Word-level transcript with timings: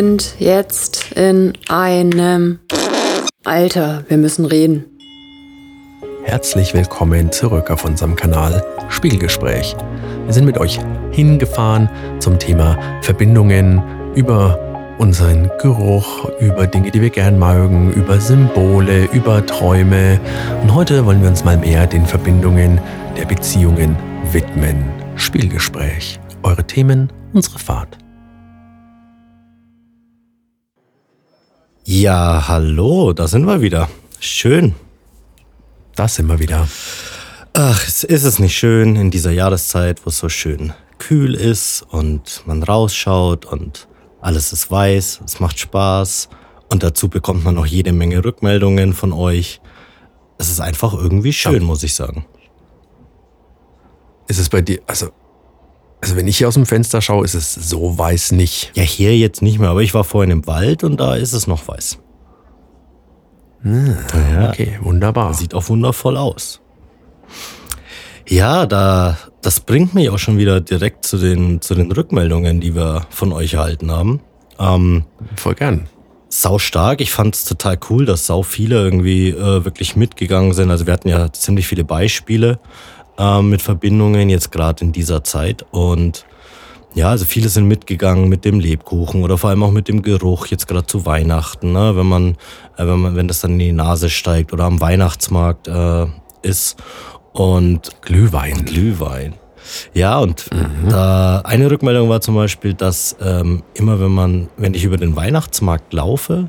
sind 0.00 0.36
jetzt 0.38 1.12
in 1.12 1.52
einem... 1.68 2.58
Alter, 3.44 4.02
wir 4.08 4.16
müssen 4.16 4.46
reden. 4.46 4.86
Herzlich 6.24 6.72
willkommen 6.72 7.30
zurück 7.32 7.70
auf 7.70 7.84
unserem 7.84 8.16
Kanal 8.16 8.64
Spiegelgespräch. 8.88 9.76
Wir 10.24 10.32
sind 10.32 10.46
mit 10.46 10.56
euch 10.56 10.78
hingefahren 11.10 11.90
zum 12.18 12.38
Thema 12.38 12.78
Verbindungen 13.02 13.82
über 14.14 14.58
unseren 14.96 15.50
Geruch, 15.60 16.30
über 16.40 16.66
Dinge, 16.66 16.90
die 16.90 17.02
wir 17.02 17.10
gern 17.10 17.38
mögen, 17.38 17.92
über 17.92 18.18
Symbole, 18.20 19.04
über 19.12 19.44
Träume. 19.44 20.18
Und 20.62 20.74
heute 20.74 21.04
wollen 21.04 21.20
wir 21.20 21.28
uns 21.28 21.44
mal 21.44 21.58
mehr 21.58 21.86
den 21.86 22.06
Verbindungen 22.06 22.80
der 23.18 23.26
Beziehungen 23.26 23.96
widmen. 24.32 24.82
Spielgespräch. 25.16 26.18
Eure 26.42 26.64
Themen, 26.64 27.12
unsere 27.34 27.58
Fahrt. 27.58 27.98
Ja, 31.92 32.46
hallo, 32.46 33.12
da 33.12 33.26
sind 33.26 33.46
wir 33.46 33.62
wieder. 33.62 33.88
Schön. 34.20 34.76
Da 35.96 36.06
sind 36.06 36.28
wir 36.28 36.38
wieder. 36.38 36.68
Ach, 37.52 37.84
ist 37.84 38.04
es 38.04 38.38
nicht 38.38 38.56
schön 38.56 38.94
in 38.94 39.10
dieser 39.10 39.32
Jahreszeit, 39.32 40.06
wo 40.06 40.10
es 40.10 40.18
so 40.18 40.28
schön 40.28 40.72
kühl 40.98 41.34
ist 41.34 41.82
und 41.90 42.44
man 42.46 42.62
rausschaut 42.62 43.44
und 43.44 43.88
alles 44.20 44.52
ist 44.52 44.70
weiß, 44.70 45.22
es 45.24 45.40
macht 45.40 45.58
Spaß 45.58 46.28
und 46.68 46.84
dazu 46.84 47.08
bekommt 47.08 47.42
man 47.42 47.58
auch 47.58 47.66
jede 47.66 47.92
Menge 47.92 48.24
Rückmeldungen 48.24 48.92
von 48.92 49.12
euch. 49.12 49.60
Es 50.38 50.48
ist 50.48 50.60
einfach 50.60 50.94
irgendwie 50.94 51.32
schön, 51.32 51.54
ja. 51.54 51.66
muss 51.66 51.82
ich 51.82 51.94
sagen. 51.94 52.24
Ist 54.28 54.38
es 54.38 54.48
bei 54.48 54.62
dir, 54.62 54.80
also, 54.86 55.10
also 56.00 56.16
wenn 56.16 56.26
ich 56.26 56.38
hier 56.38 56.48
aus 56.48 56.54
dem 56.54 56.66
Fenster 56.66 57.00
schaue, 57.02 57.24
ist 57.24 57.34
es 57.34 57.54
so 57.54 57.98
weiß 57.98 58.32
nicht. 58.32 58.72
Ja, 58.74 58.82
hier 58.82 59.16
jetzt 59.16 59.42
nicht 59.42 59.58
mehr, 59.58 59.70
aber 59.70 59.82
ich 59.82 59.94
war 59.94 60.04
vorhin 60.04 60.30
im 60.30 60.46
Wald 60.46 60.84
und 60.84 60.98
da 60.98 61.14
ist 61.14 61.32
es 61.32 61.46
noch 61.46 61.66
weiß. 61.68 61.98
Hm, 63.62 63.96
ja, 64.32 64.48
okay, 64.48 64.78
wunderbar. 64.80 65.34
Sieht 65.34 65.54
auch 65.54 65.68
wundervoll 65.68 66.16
aus. 66.16 66.60
Ja, 68.26 68.64
da, 68.64 69.18
das 69.42 69.60
bringt 69.60 69.92
mich 69.92 70.08
auch 70.08 70.18
schon 70.18 70.38
wieder 70.38 70.60
direkt 70.60 71.04
zu 71.04 71.18
den, 71.18 71.60
zu 71.60 71.74
den 71.74 71.92
Rückmeldungen, 71.92 72.60
die 72.60 72.74
wir 72.74 73.06
von 73.10 73.32
euch 73.32 73.54
erhalten 73.54 73.90
haben. 73.90 74.20
Ähm, 74.58 75.04
Voll 75.36 75.54
gern. 75.54 75.88
Sau 76.28 76.58
stark. 76.58 77.00
Ich 77.00 77.10
fand 77.10 77.34
es 77.34 77.44
total 77.44 77.78
cool, 77.90 78.06
dass 78.06 78.26
sau 78.26 78.42
viele 78.42 78.76
irgendwie 78.76 79.30
äh, 79.30 79.64
wirklich 79.64 79.96
mitgegangen 79.96 80.52
sind. 80.52 80.70
Also 80.70 80.86
wir 80.86 80.92
hatten 80.92 81.08
ja 81.08 81.32
ziemlich 81.32 81.66
viele 81.66 81.84
Beispiele 81.84 82.60
äh, 83.20 83.42
mit 83.42 83.60
Verbindungen 83.62 84.30
jetzt 84.30 84.50
gerade 84.50 84.84
in 84.84 84.92
dieser 84.92 85.22
Zeit 85.22 85.64
und 85.70 86.24
ja, 86.94 87.10
also 87.10 87.24
viele 87.24 87.48
sind 87.48 87.68
mitgegangen 87.68 88.28
mit 88.28 88.44
dem 88.44 88.58
Lebkuchen 88.58 89.22
oder 89.22 89.38
vor 89.38 89.50
allem 89.50 89.62
auch 89.62 89.70
mit 89.70 89.86
dem 89.86 90.02
Geruch 90.02 90.46
jetzt 90.46 90.66
gerade 90.66 90.86
zu 90.86 91.06
Weihnachten, 91.06 91.72
ne? 91.72 91.94
wenn 91.94 92.06
man, 92.06 92.30
äh, 92.76 92.86
wenn 92.86 92.98
man, 92.98 93.14
wenn 93.14 93.28
das 93.28 93.40
dann 93.40 93.52
in 93.52 93.58
die 93.58 93.72
Nase 93.72 94.10
steigt 94.10 94.52
oder 94.52 94.64
am 94.64 94.80
Weihnachtsmarkt 94.80 95.68
äh, 95.68 96.06
ist 96.42 96.82
und 97.32 98.02
Glühwein. 98.02 98.64
Glühwein. 98.64 99.34
Ja, 99.94 100.18
und 100.18 100.50
mhm. 100.52 100.88
da 100.88 101.42
eine 101.44 101.70
Rückmeldung 101.70 102.08
war 102.08 102.20
zum 102.20 102.34
Beispiel, 102.34 102.74
dass 102.74 103.14
ähm, 103.20 103.62
immer 103.74 104.00
wenn 104.00 104.10
man, 104.10 104.48
wenn 104.56 104.74
ich 104.74 104.82
über 104.82 104.96
den 104.96 105.14
Weihnachtsmarkt 105.14 105.92
laufe, 105.92 106.48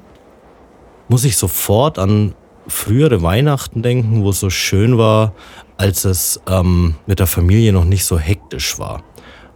muss 1.08 1.24
ich 1.24 1.38
sofort 1.38 2.00
an 2.00 2.34
frühere 2.68 3.22
Weihnachten 3.22 3.84
denken, 3.84 4.24
wo 4.24 4.30
es 4.30 4.40
so 4.40 4.50
schön 4.50 4.98
war, 4.98 5.34
als 5.82 6.06
es 6.06 6.40
ähm, 6.48 6.96
mit 7.08 7.20
der 7.20 7.28
Familie 7.28 7.74
noch 7.74 7.86
nicht 7.86 8.06
so 8.06 8.18
hektisch 8.18 8.78
war 8.80 9.04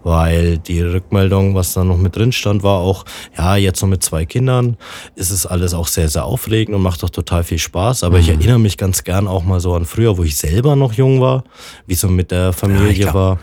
weil 0.06 0.60
die 0.60 0.82
Rückmeldung, 0.82 1.56
was 1.56 1.74
da 1.74 1.84
noch 1.84 1.98
mit 1.98 2.16
drin 2.16 2.32
stand, 2.32 2.62
war 2.62 2.78
auch, 2.78 3.06
ja, 3.36 3.56
jetzt 3.56 3.82
noch 3.82 3.90
mit 3.90 4.04
zwei 4.04 4.24
Kindern 4.24 4.78
ist 5.16 5.32
es 5.32 5.48
alles 5.48 5.74
auch 5.74 5.88
sehr, 5.88 6.10
sehr 6.10 6.26
aufregend 6.26 6.76
und 6.76 6.84
macht 6.84 7.02
doch 7.02 7.10
total 7.10 7.44
viel 7.44 7.58
Spaß. 7.58 8.04
Aber 8.04 8.18
mhm. 8.18 8.22
ich 8.22 8.30
erinnere 8.30 8.60
mich 8.60 8.78
ganz 8.78 9.04
gern 9.04 9.28
auch 9.28 9.44
mal 9.44 9.60
so 9.60 9.74
an 9.74 9.86
früher, 9.86 10.16
wo 10.16 10.24
ich 10.24 10.38
selber 10.38 10.76
noch 10.76 10.94
jung 10.94 11.22
war, 11.22 11.44
wie 11.88 11.96
so 11.96 12.08
mit 12.08 12.30
der 12.30 12.54
Familie 12.54 12.92
ja, 12.92 13.06
glaub, 13.06 13.14
war. 13.16 13.40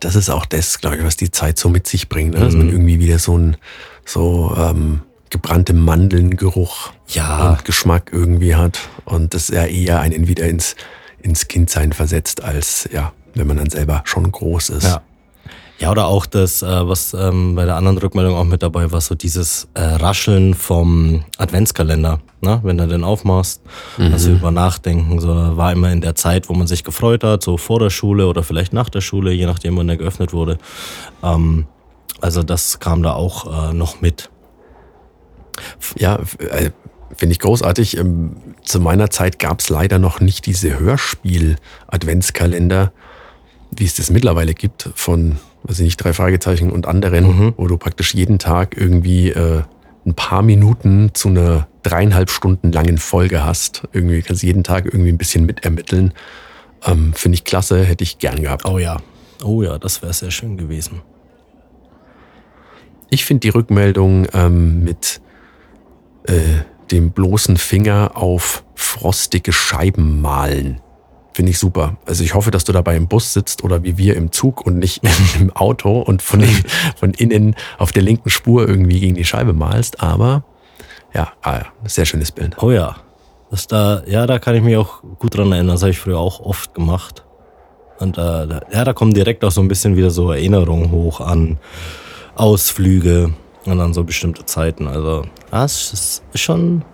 Das 0.00 0.14
ist 0.14 0.28
auch 0.28 0.44
das, 0.44 0.78
glaube 0.78 0.98
ich, 0.98 1.04
was 1.04 1.16
die 1.16 1.30
Zeit 1.30 1.58
so 1.58 1.70
mit 1.70 1.86
sich 1.86 2.10
bringt, 2.10 2.34
ne? 2.34 2.40
dass 2.40 2.54
man 2.54 2.66
mhm. 2.66 2.72
irgendwie 2.72 3.00
wieder 3.00 3.18
so 3.18 3.38
ein, 3.38 3.56
so, 4.04 4.54
ähm, 4.58 5.00
gebrannte 5.30 5.72
Mandelngeruch 5.72 6.90
ja. 7.08 7.50
und 7.50 7.64
Geschmack 7.64 8.10
irgendwie 8.12 8.56
hat. 8.56 8.78
Und 9.06 9.32
das 9.32 9.48
ja 9.48 9.64
eher 9.64 10.00
einen 10.00 10.28
wieder 10.28 10.46
ins, 10.46 10.76
ins 11.22 11.48
Kindsein 11.48 11.92
versetzt, 11.92 12.42
als 12.42 12.88
ja, 12.92 13.12
wenn 13.34 13.46
man 13.46 13.56
dann 13.56 13.70
selber 13.70 14.02
schon 14.04 14.30
groß 14.30 14.70
ist. 14.70 14.84
Ja. 14.84 15.02
Ja, 15.80 15.90
oder 15.90 16.08
auch 16.08 16.26
das, 16.26 16.62
äh, 16.62 16.66
was 16.66 17.14
ähm, 17.14 17.54
bei 17.54 17.64
der 17.64 17.76
anderen 17.76 17.96
Rückmeldung 17.96 18.36
auch 18.36 18.44
mit 18.44 18.62
dabei 18.62 18.92
war, 18.92 19.00
so 19.00 19.14
dieses 19.14 19.66
äh, 19.72 19.80
Rascheln 19.80 20.52
vom 20.52 21.24
Adventskalender, 21.38 22.20
ne? 22.42 22.60
wenn 22.62 22.76
du 22.76 22.86
den 22.86 23.02
aufmachst, 23.02 23.62
mhm. 23.96 24.12
also 24.12 24.32
über 24.32 24.50
Nachdenken. 24.50 25.18
So 25.20 25.28
war 25.28 25.72
immer 25.72 25.90
in 25.90 26.02
der 26.02 26.14
Zeit, 26.14 26.50
wo 26.50 26.52
man 26.52 26.66
sich 26.66 26.84
gefreut 26.84 27.24
hat, 27.24 27.42
so 27.42 27.56
vor 27.56 27.78
der 27.78 27.88
Schule 27.88 28.26
oder 28.26 28.42
vielleicht 28.42 28.74
nach 28.74 28.90
der 28.90 29.00
Schule, 29.00 29.32
je 29.32 29.46
nachdem, 29.46 29.78
wann 29.78 29.86
der 29.86 29.96
geöffnet 29.96 30.34
wurde. 30.34 30.58
Ähm, 31.22 31.66
also 32.20 32.42
das 32.42 32.78
kam 32.78 33.02
da 33.02 33.14
auch 33.14 33.70
äh, 33.70 33.72
noch 33.72 34.02
mit. 34.02 34.28
Ja, 35.96 36.18
äh, 36.38 36.72
finde 37.20 37.34
ich 37.34 37.38
großartig. 37.38 37.96
Ähm, 37.96 38.34
zu 38.64 38.80
meiner 38.80 39.10
Zeit 39.10 39.38
gab 39.38 39.60
es 39.60 39.68
leider 39.68 40.00
noch 40.00 40.18
nicht 40.20 40.46
diese 40.46 40.80
Hörspiel-Adventskalender, 40.80 42.92
wie 43.70 43.84
es 43.84 43.94
das 43.94 44.10
mittlerweile 44.10 44.54
gibt 44.54 44.90
von 44.96 45.38
weiß 45.62 45.80
ich 45.80 45.84
nicht, 45.84 45.96
drei 45.98 46.12
Fragezeichen 46.12 46.70
und 46.70 46.86
anderen, 46.86 47.26
mhm. 47.26 47.54
wo 47.56 47.66
du 47.66 47.76
praktisch 47.76 48.14
jeden 48.14 48.38
Tag 48.38 48.76
irgendwie 48.76 49.30
äh, 49.30 49.62
ein 50.06 50.14
paar 50.14 50.42
Minuten 50.42 51.10
zu 51.14 51.28
einer 51.28 51.68
dreieinhalb 51.82 52.30
Stunden 52.30 52.72
langen 52.72 52.98
Folge 52.98 53.44
hast. 53.44 53.82
Irgendwie 53.92 54.22
kannst 54.22 54.42
du 54.42 54.46
jeden 54.46 54.64
Tag 54.64 54.86
irgendwie 54.86 55.10
ein 55.10 55.18
bisschen 55.18 55.46
mitermitteln. 55.46 56.12
Ähm, 56.84 57.12
Finde 57.14 57.36
ich 57.36 57.44
klasse, 57.44 57.84
hätte 57.84 58.04
ich 58.04 58.18
gern 58.18 58.42
gehabt. 58.42 58.64
Oh 58.64 58.78
ja, 58.78 58.98
oh 59.44 59.62
ja, 59.62 59.78
das 59.78 60.02
wäre 60.02 60.12
sehr 60.12 60.30
schön 60.30 60.56
gewesen. 60.56 61.02
Ich 63.10 63.24
finde 63.24 63.40
die 63.40 63.48
Rückmeldung 63.50 64.26
ähm, 64.32 64.84
mit 64.84 65.20
äh, 66.26 66.60
dem 66.90 67.12
bloßen 67.12 67.56
Finger 67.56 68.12
auf 68.14 68.64
frostige 68.74 69.52
Scheiben 69.52 70.20
malen 70.20 70.80
Finde 71.32 71.50
ich 71.52 71.58
super. 71.58 71.96
Also 72.06 72.24
ich 72.24 72.34
hoffe, 72.34 72.50
dass 72.50 72.64
du 72.64 72.72
dabei 72.72 72.96
im 72.96 73.06
Bus 73.06 73.32
sitzt 73.32 73.62
oder 73.62 73.82
wie 73.84 73.96
wir 73.96 74.16
im 74.16 74.32
Zug 74.32 74.66
und 74.66 74.78
nicht 74.78 75.00
im 75.40 75.54
Auto 75.54 76.00
und 76.00 76.22
von, 76.22 76.42
von 76.96 77.12
innen 77.12 77.54
auf 77.78 77.92
der 77.92 78.02
linken 78.02 78.30
Spur 78.30 78.68
irgendwie 78.68 79.00
gegen 79.00 79.14
die 79.14 79.24
Scheibe 79.24 79.52
malst. 79.52 80.02
Aber 80.02 80.44
ja, 81.14 81.32
ah, 81.42 81.62
sehr 81.84 82.04
schönes 82.04 82.32
Bild. 82.32 82.62
Oh 82.62 82.70
ja. 82.70 82.96
Das 83.50 83.66
da, 83.66 84.02
ja, 84.06 84.26
da 84.26 84.38
kann 84.38 84.54
ich 84.54 84.62
mich 84.62 84.76
auch 84.76 85.02
gut 85.18 85.36
dran 85.36 85.50
erinnern. 85.52 85.74
Das 85.74 85.82
habe 85.82 85.90
ich 85.90 85.98
früher 85.98 86.18
auch 86.18 86.40
oft 86.40 86.74
gemacht. 86.74 87.24
Und 87.98 88.16
äh, 88.18 88.20
ja, 88.20 88.84
da 88.84 88.92
kommen 88.92 89.12
direkt 89.14 89.44
auch 89.44 89.50
so 89.50 89.60
ein 89.60 89.68
bisschen 89.68 89.96
wieder 89.96 90.10
so 90.10 90.30
Erinnerungen 90.30 90.90
hoch 90.90 91.20
an 91.20 91.58
Ausflüge 92.34 93.34
und 93.70 93.80
an 93.80 93.94
so 93.94 94.04
bestimmte 94.04 94.44
Zeiten. 94.44 94.86
Also, 94.86 95.24
ja, 95.52 95.64
es 95.64 95.92
ist 95.92 96.22
schon, 96.38 96.84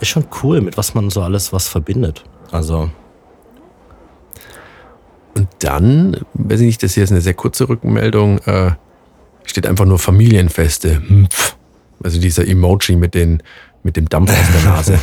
ist 0.00 0.08
schon 0.08 0.26
cool, 0.42 0.60
mit 0.60 0.76
was 0.76 0.94
man 0.94 1.10
so 1.10 1.22
alles 1.22 1.52
was 1.52 1.68
verbindet. 1.68 2.24
Also, 2.50 2.90
und 5.34 5.48
dann, 5.60 6.16
weiß 6.34 6.60
ich 6.60 6.66
nicht, 6.66 6.82
das 6.82 6.94
hier 6.94 7.04
ist 7.04 7.10
eine 7.10 7.20
sehr 7.20 7.34
kurze 7.34 7.68
Rückmeldung, 7.68 8.38
äh, 8.40 8.72
steht 9.44 9.66
einfach 9.66 9.84
nur 9.84 9.98
Familienfeste. 9.98 11.00
Mpf. 11.08 11.56
Also 12.02 12.20
dieser 12.20 12.46
Emoji 12.46 12.96
mit, 12.96 13.14
den, 13.14 13.42
mit 13.82 13.96
dem 13.96 14.08
Dampf 14.08 14.30
aus 14.30 14.52
der 14.52 14.70
Nase. 14.70 14.98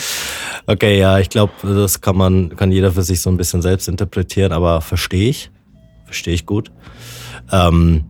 okay, 0.66 0.98
ja, 0.98 1.18
ich 1.18 1.28
glaube, 1.30 1.52
das 1.62 2.00
kann 2.00 2.16
man, 2.16 2.56
kann 2.56 2.70
jeder 2.70 2.92
für 2.92 3.02
sich 3.02 3.20
so 3.20 3.30
ein 3.30 3.36
bisschen 3.36 3.60
selbst 3.60 3.88
interpretieren, 3.88 4.52
aber 4.52 4.80
verstehe 4.80 5.28
ich. 5.28 5.50
Verstehe 6.04 6.34
ich 6.34 6.46
gut. 6.46 6.70
Ähm, 7.52 8.04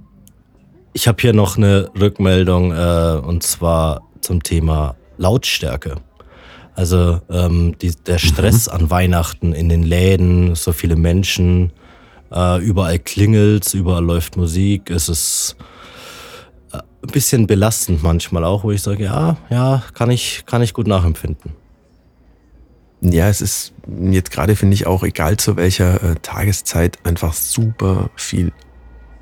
ich 0.99 1.07
habe 1.07 1.19
hier 1.21 1.33
noch 1.33 1.57
eine 1.57 1.93
Rückmeldung 1.97 2.73
äh, 2.73 3.21
und 3.25 3.45
zwar 3.45 4.03
zum 4.21 4.43
Thema 4.43 4.97
Lautstärke. 5.17 5.95
Also 6.75 7.21
ähm, 7.31 7.77
die, 7.81 7.93
der 7.93 8.19
Stress 8.19 8.67
mhm. 8.67 8.73
an 8.73 8.91
Weihnachten 8.91 9.53
in 9.53 9.69
den 9.69 9.85
Läden, 9.85 10.57
so 10.57 10.73
viele 10.73 10.97
Menschen, 10.97 11.73
äh, 12.33 12.61
überall 12.61 12.99
klingelt's, 12.99 13.75
überall 13.75 14.05
läuft 14.05 14.37
Musik. 14.37 14.91
Es 14.91 15.09
ist 15.09 15.55
äh, 16.73 16.79
ein 16.79 17.13
bisschen 17.13 17.47
belastend 17.47 18.03
manchmal 18.03 18.43
auch, 18.43 18.65
wo 18.65 18.73
ich 18.73 18.83
sage, 18.83 19.05
ja, 19.05 19.37
ja, 19.51 19.85
kann 19.95 20.11
ich, 20.11 20.47
kann 20.47 20.63
ich 20.63 20.75
gut 20.75 20.89
nachempfinden. 20.89 21.53
Ja, 23.03 23.29
es 23.29 23.41
ist 23.41 23.73
jetzt 24.11 24.33
gerade, 24.33 24.57
finde 24.57 24.75
ich, 24.75 24.89
auch 24.89 25.05
egal 25.05 25.37
zu 25.37 25.55
welcher 25.55 26.03
äh, 26.03 26.15
Tageszeit 26.17 26.99
einfach 27.05 27.35
super 27.35 28.11
viel 28.17 28.51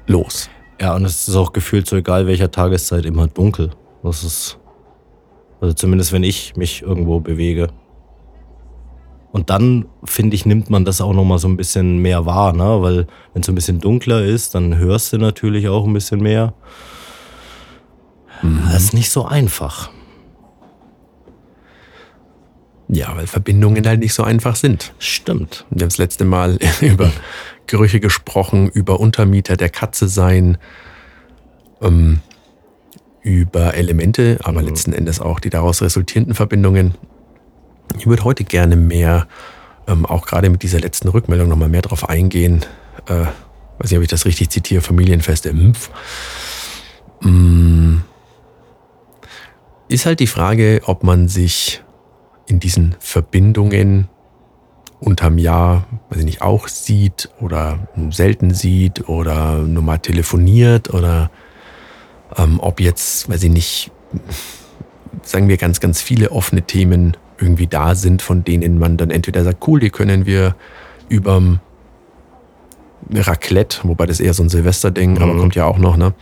los. 0.06 0.48
Ja, 0.80 0.94
und 0.94 1.04
es 1.04 1.28
ist 1.28 1.36
auch 1.36 1.52
gefühlt 1.52 1.86
so 1.86 1.96
egal 1.96 2.26
welcher 2.26 2.50
Tageszeit 2.50 3.04
immer 3.04 3.26
dunkel. 3.28 3.70
Das 4.02 4.22
ist 4.22 4.58
also 5.60 5.74
zumindest 5.74 6.12
wenn 6.12 6.22
ich 6.22 6.56
mich 6.56 6.82
irgendwo 6.82 7.20
bewege. 7.20 7.68
Und 9.32 9.50
dann, 9.50 9.86
finde 10.04 10.34
ich, 10.34 10.46
nimmt 10.46 10.70
man 10.70 10.84
das 10.84 11.00
auch 11.00 11.12
nochmal 11.12 11.38
so 11.38 11.48
ein 11.48 11.56
bisschen 11.56 11.98
mehr 11.98 12.24
wahr, 12.24 12.52
ne? 12.54 12.80
Weil 12.80 13.06
wenn 13.32 13.40
es 13.40 13.46
so 13.46 13.52
ein 13.52 13.54
bisschen 13.54 13.80
dunkler 13.80 14.24
ist, 14.24 14.54
dann 14.54 14.78
hörst 14.78 15.12
du 15.12 15.18
natürlich 15.18 15.68
auch 15.68 15.84
ein 15.86 15.92
bisschen 15.92 16.20
mehr. 16.20 16.54
Das 18.72 18.84
ist 18.84 18.94
nicht 18.94 19.10
so 19.10 19.26
einfach. 19.26 19.90
Ja, 22.88 23.14
weil 23.16 23.26
Verbindungen 23.26 23.86
halt 23.86 24.00
nicht 24.00 24.14
so 24.14 24.22
einfach 24.22 24.56
sind. 24.56 24.94
Stimmt. 24.98 25.66
Wir 25.70 25.82
haben 25.82 25.88
das 25.88 25.98
letzte 25.98 26.24
Mal 26.24 26.58
über 26.80 27.10
Gerüche 27.66 28.00
gesprochen, 28.00 28.68
über 28.68 29.00
Untermieter 29.00 29.56
der 29.56 29.68
Katze 29.68 30.08
sein, 30.08 30.58
ähm, 31.82 32.20
über 33.22 33.74
Elemente, 33.74 34.38
aber 34.44 34.60
Mhm. 34.62 34.68
letzten 34.68 34.92
Endes 34.92 35.20
auch 35.20 35.40
die 35.40 35.50
daraus 35.50 35.82
resultierenden 35.82 36.34
Verbindungen. 36.34 36.94
Ich 37.98 38.06
würde 38.06 38.24
heute 38.24 38.44
gerne 38.44 38.76
mehr, 38.76 39.26
ähm, 39.88 40.06
auch 40.06 40.26
gerade 40.26 40.48
mit 40.50 40.62
dieser 40.62 40.80
letzten 40.80 41.08
Rückmeldung 41.08 41.48
nochmal 41.48 41.68
mehr 41.68 41.82
drauf 41.82 42.08
eingehen. 42.08 42.64
Äh, 43.06 43.26
weiß 43.78 43.90
nicht, 43.90 43.96
ob 43.96 44.02
ich 44.02 44.08
das 44.08 44.26
richtig 44.26 44.50
zitiere, 44.50 44.80
Familienfeste. 44.80 45.52
Mpf. 45.52 45.90
Mm. 47.20 47.98
Ist 49.88 50.06
halt 50.06 50.20
die 50.20 50.26
Frage, 50.26 50.80
ob 50.86 51.02
man 51.04 51.28
sich 51.28 51.82
in 52.46 52.58
diesen 52.60 52.96
Verbindungen 52.98 54.08
unterm 55.00 55.38
Jahr, 55.38 55.86
weiß 56.10 56.20
ich 56.20 56.24
nicht, 56.24 56.42
auch 56.42 56.68
sieht 56.68 57.28
oder 57.40 57.78
selten 58.10 58.54
sieht 58.54 59.08
oder 59.08 59.58
nur 59.58 59.82
mal 59.82 59.98
telefoniert 59.98 60.92
oder 60.92 61.30
ähm, 62.36 62.60
ob 62.60 62.80
jetzt, 62.80 63.28
weiß 63.28 63.42
ich 63.42 63.50
nicht, 63.50 63.90
sagen 65.22 65.48
wir 65.48 65.56
ganz, 65.58 65.80
ganz 65.80 66.00
viele 66.00 66.30
offene 66.32 66.62
Themen 66.62 67.16
irgendwie 67.38 67.66
da 67.66 67.94
sind, 67.94 68.22
von 68.22 68.44
denen 68.44 68.78
man 68.78 68.96
dann 68.96 69.10
entweder 69.10 69.44
sagt, 69.44 69.66
cool, 69.68 69.80
die 69.80 69.90
können 69.90 70.24
wir 70.24 70.56
überm 71.08 71.60
Raclette, 73.12 73.80
wobei 73.84 74.06
das 74.06 74.18
eher 74.18 74.34
so 74.34 74.42
ein 74.42 74.48
Silvesterding, 74.48 75.18
aber 75.18 75.34
Mhm. 75.34 75.38
kommt 75.40 75.54
ja 75.54 75.64
auch 75.66 75.78
noch, 75.78 75.96
ne? 75.96 76.14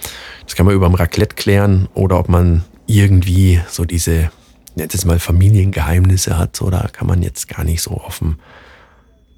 Das 0.44 0.54
kann 0.54 0.66
man 0.66 0.74
überm 0.74 0.94
Raclette 0.94 1.34
klären 1.36 1.88
oder 1.94 2.18
ob 2.18 2.28
man 2.28 2.64
irgendwie 2.86 3.60
so 3.68 3.84
diese, 3.84 4.30
es 4.76 5.04
mal 5.04 5.18
Familiengeheimnisse 5.18 6.36
hat, 6.36 6.60
oder 6.60 6.88
kann 6.92 7.06
man 7.06 7.22
jetzt 7.22 7.48
gar 7.48 7.64
nicht 7.64 7.80
so 7.80 7.92
offen. 7.92 8.38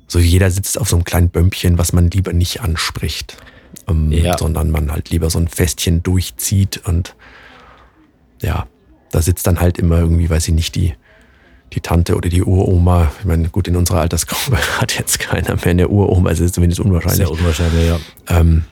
So 0.06 0.18
jeder 0.18 0.50
sitzt 0.50 0.78
auf 0.78 0.88
so 0.88 0.96
einem 0.96 1.04
kleinen 1.04 1.30
Bömpchen, 1.30 1.78
was 1.78 1.92
man 1.92 2.10
lieber 2.10 2.32
nicht 2.32 2.60
anspricht, 2.60 3.36
ähm, 3.88 4.12
Ja. 4.12 4.38
sondern 4.38 4.70
man 4.70 4.92
halt 4.92 5.10
lieber 5.10 5.30
so 5.30 5.38
ein 5.38 5.48
Festchen 5.48 6.02
durchzieht 6.02 6.82
und 6.86 7.14
ja, 8.42 8.66
da 9.10 9.22
sitzt 9.22 9.46
dann 9.46 9.60
halt 9.60 9.78
immer 9.78 9.98
irgendwie, 9.98 10.28
weiß 10.28 10.48
ich 10.48 10.54
nicht, 10.54 10.74
die, 10.74 10.94
die 11.72 11.80
Tante 11.80 12.16
oder 12.16 12.28
die 12.28 12.42
Uroma. 12.42 13.10
Ich 13.18 13.24
meine, 13.24 13.48
gut, 13.48 13.66
in 13.66 13.76
unserer 13.76 14.00
Altersgruppe 14.00 14.58
hat 14.80 14.96
jetzt 14.98 15.18
keiner 15.18 15.56
mehr 15.56 15.66
eine 15.66 15.88
Uroma, 15.88 16.28
also 16.28 16.44
ist 16.44 16.54
zumindest 16.54 16.80
unwahrscheinlich. 16.80 17.18
Sehr 17.26 17.30
unwahrscheinlich, 17.30 17.86
ja. 17.88 17.98
Ähm, 18.28 18.64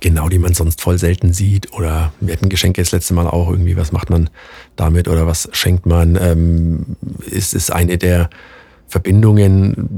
genau, 0.00 0.28
die 0.28 0.38
man 0.38 0.54
sonst 0.54 0.80
voll 0.80 0.98
selten 0.98 1.32
sieht. 1.32 1.72
Oder 1.72 2.12
wir 2.20 2.32
hatten 2.34 2.48
Geschenke 2.48 2.82
das 2.82 2.92
letzte 2.92 3.14
Mal 3.14 3.26
auch 3.28 3.48
irgendwie, 3.48 3.76
was 3.76 3.92
macht 3.92 4.10
man 4.10 4.28
damit 4.76 5.08
oder 5.08 5.26
was 5.26 5.48
schenkt 5.52 5.86
man? 5.86 6.16
Ähm, 6.20 6.96
ist 7.30 7.54
es 7.54 7.70
eine 7.70 7.96
der 7.96 8.28
Verbindungen 8.94 9.88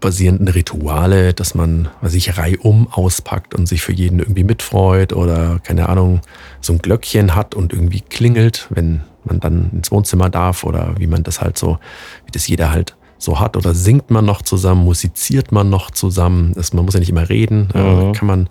basierenden 0.00 0.48
Rituale, 0.48 1.32
dass 1.32 1.54
man, 1.54 1.88
was 2.02 2.12
ich, 2.12 2.36
reihum 2.36 2.88
auspackt 2.90 3.54
und 3.54 3.66
sich 3.66 3.80
für 3.80 3.94
jeden 3.94 4.18
irgendwie 4.18 4.44
mitfreut 4.44 5.14
oder 5.14 5.60
keine 5.62 5.88
Ahnung, 5.88 6.20
so 6.60 6.74
ein 6.74 6.78
Glöckchen 6.80 7.34
hat 7.34 7.54
und 7.54 7.72
irgendwie 7.72 8.02
klingelt, 8.02 8.66
wenn 8.68 9.00
man 9.24 9.40
dann 9.40 9.70
ins 9.72 9.90
Wohnzimmer 9.90 10.28
darf 10.28 10.62
oder 10.62 10.94
wie 10.98 11.06
man 11.06 11.22
das 11.22 11.40
halt 11.40 11.56
so, 11.56 11.78
wie 12.26 12.32
das 12.32 12.46
jeder 12.46 12.70
halt 12.70 12.96
so 13.16 13.40
hat. 13.40 13.56
Oder 13.56 13.72
singt 13.72 14.10
man 14.10 14.26
noch 14.26 14.42
zusammen, 14.42 14.84
musiziert 14.84 15.50
man 15.50 15.70
noch 15.70 15.90
zusammen, 15.90 16.52
das, 16.52 16.74
man 16.74 16.84
muss 16.84 16.92
ja 16.92 17.00
nicht 17.00 17.08
immer 17.08 17.30
reden, 17.30 17.70
äh, 17.72 18.12
kann 18.12 18.26
man 18.26 18.48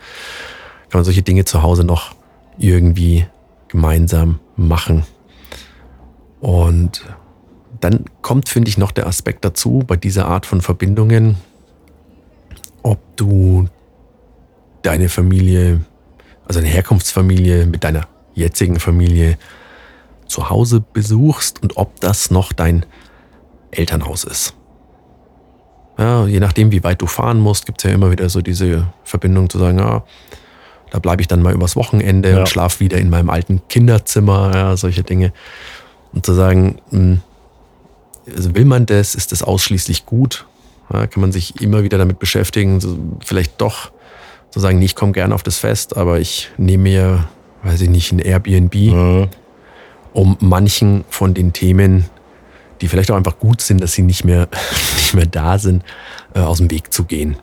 kann 0.90 0.98
man 0.98 1.06
solche 1.06 1.22
Dinge 1.22 1.46
zu 1.46 1.62
Hause 1.62 1.84
noch 1.84 2.16
irgendwie 2.58 3.28
gemeinsam 3.68 4.40
machen. 4.56 5.04
Und 6.42 7.04
dann 7.84 8.06
kommt, 8.22 8.50
finde 8.50 8.70
ich, 8.70 8.78
noch 8.78 8.92
der 8.92 9.08
Aspekt 9.08 9.44
dazu 9.46 9.84
bei 9.86 9.96
dieser 9.98 10.28
Art 10.28 10.46
von 10.46 10.62
Verbindungen, 10.62 11.38
ob 12.82 13.00
du 13.18 13.68
deine 14.82 15.10
Familie, 15.10 15.82
also 16.46 16.60
eine 16.60 16.70
Herkunftsfamilie 16.70 17.66
mit 17.66 17.84
deiner 17.84 18.08
jetzigen 18.34 18.80
Familie 18.80 19.38
zu 20.28 20.50
Hause 20.50 20.84
besuchst 20.94 21.62
und 21.62 21.78
ob 21.78 22.00
das 22.00 22.32
noch 22.32 22.54
dein 22.54 22.86
Elternhaus 23.72 24.24
ist. 24.24 24.54
Ja, 25.98 26.26
je 26.26 26.40
nachdem, 26.40 26.72
wie 26.72 26.84
weit 26.84 27.02
du 27.02 27.06
fahren 27.06 27.40
musst, 27.40 27.66
gibt 27.66 27.80
es 27.84 27.90
ja 27.90 27.96
immer 27.96 28.10
wieder 28.12 28.28
so 28.30 28.42
diese 28.42 28.88
Verbindung 29.04 29.50
zu 29.50 29.60
sagen, 29.60 29.78
ja, 29.80 30.04
da 30.90 31.00
bleibe 31.00 31.22
ich 31.22 31.28
dann 31.28 31.42
mal 31.42 31.54
übers 31.54 31.76
Wochenende 31.76 32.32
Ja. 32.32 32.40
und 32.40 32.50
schlafe 32.50 32.80
wieder 32.80 32.98
in 32.98 33.10
meinem 33.10 33.30
alten 33.30 33.62
Kinderzimmer, 33.68 34.52
ja, 34.56 34.78
solche 34.78 35.04
Dinge. 35.04 35.34
Und 36.14 36.26
zu 36.26 36.34
sagen, 36.34 36.80
mh, 36.92 37.18
also 38.36 38.56
will 38.56 38.66
man 38.66 38.86
das, 38.86 39.16
ist 39.16 39.32
das 39.32 39.44
ausschließlich 39.44 40.06
gut? 40.06 40.46
Ja, 40.92 41.08
kann 41.08 41.22
man 41.22 41.32
sich 41.32 41.62
immer 41.62 41.84
wieder 41.84 41.98
damit 41.98 42.20
beschäftigen, 42.20 42.80
so 42.80 42.98
vielleicht 43.24 43.60
doch 43.62 43.92
zu 44.52 44.60
sagen, 44.60 44.80
nee, 44.80 44.86
ich 44.86 44.96
komme 44.96 45.12
gerne 45.14 45.34
auf 45.34 45.44
das 45.44 45.58
Fest, 45.58 45.98
aber 45.98 46.20
ich 46.20 46.52
nehme 46.58 46.84
mir, 46.84 47.26
weiß 47.64 47.82
ich 47.82 47.90
nicht, 47.90 48.12
ein 48.12 48.20
Airbnb, 48.20 48.76
Mhm. 48.76 49.28
um 50.14 50.38
manchen 50.40 51.06
von 51.10 51.34
den 51.34 51.54
Themen, 51.54 52.06
die 52.82 52.88
vielleicht 52.88 53.10
auch 53.12 53.16
einfach 53.16 53.40
gut 53.40 53.62
sind, 53.62 53.82
dass 53.82 53.94
sie 53.94 54.04
nicht 54.04 54.26
mehr, 54.26 54.48
nicht 54.98 55.14
mehr 55.16 55.26
da 55.26 55.58
sind, 55.58 55.84
äh, 56.36 56.40
aus 56.40 56.58
dem 56.60 56.70
Weg 56.70 56.94
zu 56.94 57.06
gehen. 57.06 57.38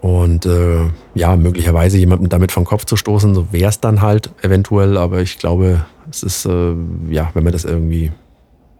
Und 0.00 0.46
äh, 0.46 0.88
ja, 1.14 1.36
möglicherweise 1.36 1.98
jemandem 1.98 2.28
damit 2.30 2.52
vom 2.52 2.64
Kopf 2.64 2.84
zu 2.86 2.96
stoßen, 2.96 3.34
so 3.34 3.52
wäre 3.52 3.68
es 3.68 3.80
dann 3.80 4.00
halt 4.00 4.30
eventuell, 4.42 4.96
aber 4.96 5.20
ich 5.20 5.38
glaube, 5.38 5.84
es 6.10 6.22
ist, 6.22 6.46
äh, 6.46 6.72
ja, 7.10 7.30
wenn 7.34 7.44
man 7.44 7.52
das 7.52 7.64
irgendwie, 7.64 8.12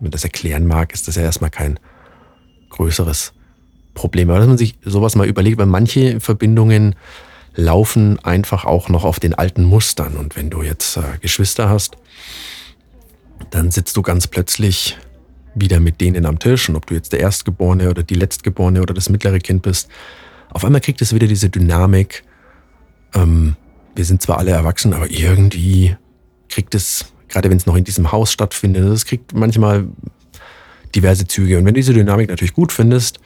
man 0.01 0.11
das 0.11 0.25
erklären 0.25 0.67
mag, 0.67 0.93
ist 0.93 1.09
das 1.09 1.17
ja 1.17 1.23
erstmal 1.23 1.51
kein 1.51 1.79
größeres 2.71 3.33
Problem. 3.95 4.31
Aber 4.31 4.39
dass 4.39 4.49
man 4.49 4.59
sich 4.59 4.77
sowas 4.85 5.17
mal 5.17 5.27
überlegt, 5.27 5.59
weil 5.59 5.67
manche 5.67 6.21
Verbindungen 6.21 6.95
laufen 7.55 8.19
einfach 8.21 8.65
auch 8.65 8.89
noch 8.89 9.05
auf 9.05 9.21
den 9.21 9.35
alten 9.35 9.65
Mustern. 9.65 10.17
Und 10.17 10.37
wenn 10.37 10.51
du 10.51 10.63
jetzt 10.63 10.97
äh, 10.97 11.03
Geschwister 11.21 11.69
hast, 11.69 11.97
dann 13.51 13.71
sitzt 13.71 13.97
du 13.97 14.03
ganz 14.03 14.27
plötzlich 14.27 14.97
wieder 15.55 15.81
mit 15.81 16.01
denen 16.01 16.27
am 16.27 16.39
Tisch. 16.39 16.69
Und 16.69 16.77
ob 16.77 16.87
du 16.87 16.95
jetzt 16.95 17.13
der 17.13 17.21
Erstgeborene 17.21 17.91
oder 17.91 18.03
die 18.03 18.15
Letztgeborene 18.15 18.83
oder 18.83 18.95
das 18.95 19.09
mittlere 19.09 19.39
Kind 19.39 19.63
bist, 19.63 19.89
auf 20.51 20.65
einmal 20.65 20.81
kriegt 20.81 21.01
es 21.03 21.15
wieder 21.15 21.27
diese 21.27 21.51
Dynamik. 21.51 22.23
Ähm, 23.15 23.57
wir 23.95 24.05
sind 24.05 24.23
zwar 24.23 24.39
alle 24.39 24.53
erwachsen, 24.53 24.95
aber 24.95 25.11
irgendwie 25.11 25.97
kriegt 26.49 26.75
es, 26.75 27.13
gerade 27.31 27.49
wenn 27.49 27.57
es 27.57 27.67
noch 27.67 27.77
in 27.77 27.85
diesem 27.85 28.13
Haus 28.13 28.33
stattfindet, 28.33 28.85
es 28.85 29.07
kriegt 29.07 29.35
manchmal 29.35 29.87
diverse 30.95 31.27
Züge. 31.27 31.59
Und 31.59 31.65
wenn 31.65 31.75
du 31.75 31.81
diese 31.81 31.95
Dynamik 31.95 32.29
natürlich 32.29 32.55
gut 32.55 32.73
findest 32.73 33.21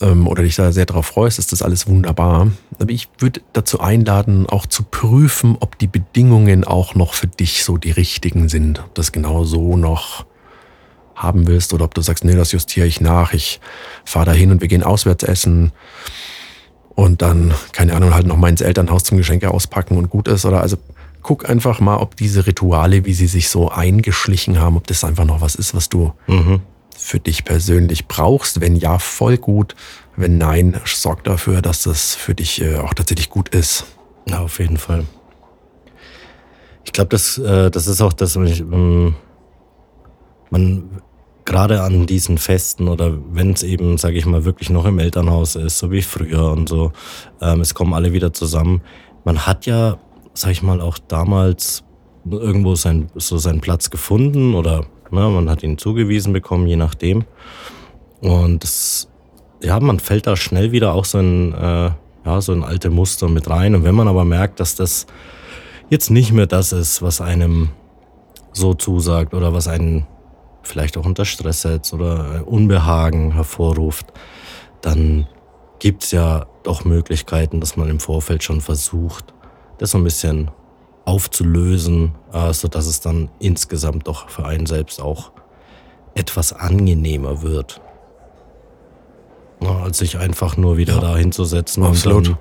ähm, 0.00 0.26
oder 0.26 0.42
dich 0.42 0.56
da 0.56 0.72
sehr 0.72 0.86
drauf 0.86 1.06
freust, 1.06 1.38
ist 1.38 1.52
das 1.52 1.60
alles 1.60 1.86
wunderbar. 1.86 2.52
Aber 2.78 2.90
ich 2.90 3.08
würde 3.18 3.40
dazu 3.52 3.80
einladen, 3.80 4.46
auch 4.46 4.64
zu 4.64 4.84
prüfen, 4.84 5.56
ob 5.60 5.78
die 5.78 5.88
Bedingungen 5.88 6.64
auch 6.64 6.94
noch 6.94 7.14
für 7.14 7.26
dich 7.26 7.64
so 7.64 7.76
die 7.76 7.90
richtigen 7.90 8.48
sind. 8.48 8.78
Ob 8.78 8.94
das 8.94 9.12
genau 9.12 9.44
so 9.44 9.76
noch 9.76 10.24
haben 11.16 11.48
willst 11.48 11.74
oder 11.74 11.84
ob 11.84 11.94
du 11.94 12.00
sagst, 12.00 12.24
nee, 12.24 12.36
das 12.36 12.52
justiere 12.52 12.86
ich 12.86 13.00
nach. 13.00 13.32
Ich 13.32 13.60
fahre 14.04 14.26
da 14.26 14.32
hin 14.32 14.52
und 14.52 14.60
wir 14.60 14.68
gehen 14.68 14.84
auswärts 14.84 15.24
essen 15.24 15.72
und 16.94 17.22
dann, 17.22 17.54
keine 17.72 17.94
Ahnung, 17.94 18.14
halt 18.14 18.26
noch 18.26 18.36
mal 18.36 18.48
ins 18.48 18.60
Elternhaus 18.60 19.02
zum 19.02 19.18
Geschenke 19.18 19.50
auspacken 19.50 19.96
und 19.96 20.10
gut 20.10 20.28
ist. 20.28 20.44
Oder 20.44 20.60
also 20.60 20.76
guck 21.22 21.48
einfach 21.48 21.80
mal, 21.80 21.96
ob 21.98 22.16
diese 22.16 22.46
Rituale, 22.46 23.04
wie 23.04 23.12
sie 23.14 23.26
sich 23.26 23.48
so 23.48 23.70
eingeschlichen 23.70 24.60
haben, 24.60 24.76
ob 24.76 24.86
das 24.86 25.04
einfach 25.04 25.24
noch 25.24 25.40
was 25.40 25.54
ist, 25.54 25.74
was 25.74 25.88
du 25.88 26.12
Mhm. 26.26 26.60
für 26.96 27.20
dich 27.20 27.44
persönlich 27.44 28.06
brauchst. 28.08 28.60
Wenn 28.60 28.76
ja, 28.76 28.98
voll 28.98 29.36
gut. 29.38 29.74
Wenn 30.16 30.38
nein, 30.38 30.80
sorg 30.84 31.22
dafür, 31.24 31.62
dass 31.62 31.82
das 31.84 32.14
für 32.14 32.34
dich 32.34 32.60
äh, 32.60 32.76
auch 32.78 32.94
tatsächlich 32.94 33.30
gut 33.30 33.50
ist. 33.50 33.84
Ja, 34.28 34.40
auf 34.40 34.58
jeden 34.58 34.76
Fall. 34.78 35.04
Ich 36.84 36.92
glaube, 36.92 37.08
das, 37.10 37.38
äh, 37.38 37.70
das 37.70 37.86
ist 37.86 38.00
auch 38.00 38.12
das, 38.12 38.34
ich, 38.36 38.60
ähm, 38.60 39.14
man 40.50 41.02
gerade 41.44 41.82
an 41.82 42.06
diesen 42.06 42.36
Festen 42.38 42.88
oder 42.88 43.16
wenn 43.32 43.52
es 43.52 43.62
eben, 43.62 43.96
sage 43.96 44.16
ich 44.18 44.26
mal, 44.26 44.44
wirklich 44.44 44.70
noch 44.70 44.84
im 44.84 44.98
Elternhaus 44.98 45.56
ist, 45.56 45.78
so 45.78 45.90
wie 45.90 46.02
früher 46.02 46.50
und 46.52 46.68
so, 46.68 46.92
ähm, 47.40 47.60
es 47.60 47.74
kommen 47.74 47.94
alle 47.94 48.12
wieder 48.12 48.32
zusammen. 48.32 48.82
Man 49.24 49.46
hat 49.46 49.66
ja, 49.66 49.98
sag 50.38 50.52
ich 50.52 50.62
mal, 50.62 50.80
auch 50.80 50.98
damals 50.98 51.82
irgendwo 52.30 52.74
sein, 52.76 53.10
so 53.16 53.38
seinen 53.38 53.60
Platz 53.60 53.90
gefunden 53.90 54.54
oder 54.54 54.84
ne, 55.10 55.28
man 55.28 55.50
hat 55.50 55.62
ihn 55.62 55.78
zugewiesen 55.78 56.32
bekommen, 56.32 56.66
je 56.66 56.76
nachdem. 56.76 57.24
Und 58.20 58.62
das, 58.62 59.08
ja, 59.62 59.78
man 59.80 59.98
fällt 59.98 60.26
da 60.26 60.36
schnell 60.36 60.70
wieder 60.70 60.94
auch 60.94 61.04
so 61.04 61.18
in, 61.18 61.52
äh, 61.54 61.90
ja, 62.24 62.40
so 62.40 62.52
in 62.52 62.62
alte 62.62 62.90
Muster 62.90 63.28
mit 63.28 63.50
rein. 63.50 63.74
Und 63.74 63.84
wenn 63.84 63.94
man 63.94 64.06
aber 64.06 64.24
merkt, 64.24 64.60
dass 64.60 64.76
das 64.76 65.06
jetzt 65.90 66.10
nicht 66.10 66.32
mehr 66.32 66.46
das 66.46 66.72
ist, 66.72 67.02
was 67.02 67.20
einem 67.20 67.70
so 68.52 68.74
zusagt 68.74 69.34
oder 69.34 69.52
was 69.52 69.66
einen 69.66 70.06
vielleicht 70.62 70.98
auch 70.98 71.06
unter 71.06 71.24
Stress 71.24 71.62
setzt 71.62 71.92
oder 71.94 72.46
Unbehagen 72.46 73.32
hervorruft, 73.32 74.06
dann 74.82 75.26
gibt's 75.78 76.10
ja 76.12 76.46
doch 76.62 76.84
Möglichkeiten, 76.84 77.60
dass 77.60 77.76
man 77.76 77.88
im 77.88 78.00
Vorfeld 78.00 78.44
schon 78.44 78.60
versucht, 78.60 79.32
das 79.78 79.92
so 79.92 79.98
ein 79.98 80.04
bisschen 80.04 80.50
aufzulösen, 81.04 82.12
äh, 82.32 82.52
sodass 82.52 82.86
es 82.86 83.00
dann 83.00 83.30
insgesamt 83.38 84.06
doch 84.06 84.28
für 84.28 84.44
einen 84.44 84.66
selbst 84.66 85.00
auch 85.00 85.32
etwas 86.14 86.52
angenehmer 86.52 87.42
wird. 87.42 87.80
Als 89.60 89.98
sich 89.98 90.18
einfach 90.18 90.56
nur 90.56 90.76
wieder 90.76 90.94
Ja. 90.94 91.00
da 91.00 91.16
hinzusetzen 91.16 91.82
Absolut. 91.82 92.36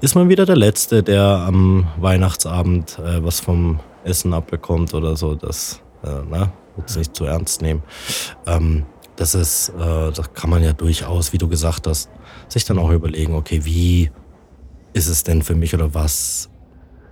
ist 0.00 0.14
man 0.14 0.28
wieder 0.28 0.46
der 0.46 0.56
Letzte, 0.56 1.02
der 1.02 1.22
am 1.22 1.88
Weihnachtsabend 1.98 2.98
äh, 2.98 3.24
was 3.24 3.40
vom 3.40 3.80
Essen 4.04 4.32
abbekommt 4.32 4.94
oder 4.94 5.16
so. 5.16 5.34
Das 5.34 5.80
äh, 6.04 6.22
ne, 6.30 6.52
jetzt 6.76 6.96
nicht 6.96 7.16
zu 7.16 7.24
ernst 7.24 7.62
nehmen. 7.62 7.82
Ähm, 8.46 8.84
das 9.16 9.34
ist, 9.34 9.70
äh, 9.70 10.12
das 10.12 10.32
kann 10.34 10.50
man 10.50 10.62
ja 10.62 10.72
durchaus, 10.72 11.32
wie 11.32 11.38
du 11.38 11.48
gesagt 11.48 11.86
hast, 11.86 12.08
sich 12.48 12.64
dann 12.64 12.78
auch 12.78 12.90
überlegen, 12.90 13.34
okay, 13.34 13.64
wie 13.64 14.10
ist 14.92 15.08
es 15.08 15.24
denn 15.24 15.42
für 15.42 15.54
mich 15.54 15.74
oder 15.74 15.94
was 15.94 16.50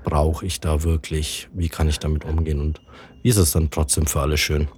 brauche 0.04 0.46
ich 0.46 0.60
da 0.60 0.82
wirklich? 0.82 1.48
Wie 1.52 1.68
kann 1.68 1.88
ich 1.88 1.98
damit 1.98 2.24
umgehen 2.24 2.60
und 2.60 2.80
wie 3.22 3.28
ist 3.28 3.36
es 3.36 3.52
dann 3.52 3.70
trotzdem 3.70 4.06
für 4.06 4.20
alle 4.20 4.36
schön? 4.36 4.68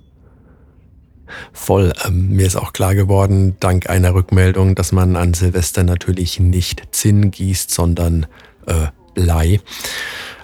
Voll. 1.53 1.93
Ähm, 2.05 2.31
mir 2.31 2.47
ist 2.47 2.57
auch 2.57 2.73
klar 2.73 2.95
geworden, 2.95 3.57
dank 3.61 3.89
einer 3.89 4.15
Rückmeldung, 4.15 4.75
dass 4.75 4.93
man 4.93 5.17
an 5.17 5.35
Silvester 5.35 5.85
natürlich 5.85 6.41
nicht 6.41 6.83
Zinn 6.93 7.31
gießt, 7.31 7.71
sondern 7.71 8.27
äh, 8.67 8.89
Blei. 9.15 9.61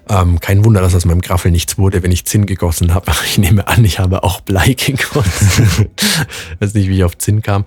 Ähm, 0.09 0.39
kein 0.39 0.65
Wunder, 0.65 0.81
dass 0.81 0.95
aus 0.95 1.05
meinem 1.05 1.21
Graffel 1.21 1.51
nichts 1.51 1.79
wurde, 1.79 2.03
wenn 2.03 2.13
ich 2.13 2.27
Zinn 2.27 2.47
gegossen 2.47 2.95
habe. 2.95 3.11
Ich 3.25 3.39
nehme 3.39 3.67
an, 3.67 3.85
ich 3.85 3.99
habe 3.99 4.23
auch 4.23 4.41
Blei 4.41 4.73
gegossen. 4.75 5.89
Weiß 6.61 6.75
nicht, 6.75 6.89
wie 6.89 6.99
ich 6.99 7.05
auf 7.05 7.19
Zinn 7.19 7.43
kam. 7.43 7.65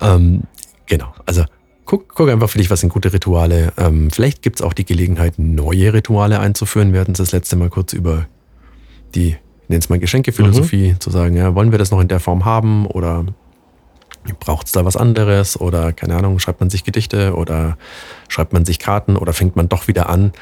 Ähm, 0.00 0.42
genau, 0.86 1.14
also 1.24 1.44
guck, 1.86 2.14
guck 2.14 2.28
einfach 2.28 2.50
für 2.50 2.58
dich, 2.58 2.68
was 2.70 2.80
sind 2.80 2.90
gute 2.90 3.12
Rituale. 3.12 3.72
Ähm, 3.78 4.10
vielleicht 4.10 4.42
gibt 4.42 4.56
es 4.56 4.62
auch 4.62 4.72
die 4.72 4.84
Gelegenheit, 4.84 5.38
neue 5.38 5.92
Rituale 5.92 6.40
einzuführen. 6.40 6.92
Wir 6.92 7.00
hatten 7.00 7.12
es 7.12 7.18
das 7.18 7.32
letzte 7.32 7.56
Mal 7.56 7.70
kurz 7.70 7.92
über 7.92 8.26
die, 9.14 9.28
ich 9.28 9.68
nenne 9.68 9.78
es 9.78 9.88
mal 9.88 9.98
Geschenkephilosophie, 9.98 10.96
zu 10.98 11.10
sagen, 11.10 11.36
ja, 11.36 11.54
wollen 11.54 11.70
wir 11.70 11.78
das 11.78 11.90
noch 11.90 12.00
in 12.00 12.08
der 12.08 12.20
Form 12.20 12.44
haben 12.44 12.86
oder 12.86 13.24
braucht 14.40 14.66
es 14.66 14.72
da 14.72 14.84
was 14.84 14.96
anderes 14.96 15.58
oder 15.58 15.92
keine 15.92 16.16
Ahnung, 16.16 16.40
schreibt 16.40 16.60
man 16.60 16.68
sich 16.68 16.82
Gedichte 16.82 17.34
oder 17.34 17.78
schreibt 18.28 18.52
man 18.52 18.64
sich 18.64 18.80
Karten 18.80 19.16
oder 19.16 19.32
fängt 19.32 19.54
man 19.54 19.68
doch 19.68 19.86
wieder 19.86 20.08
an, 20.08 20.32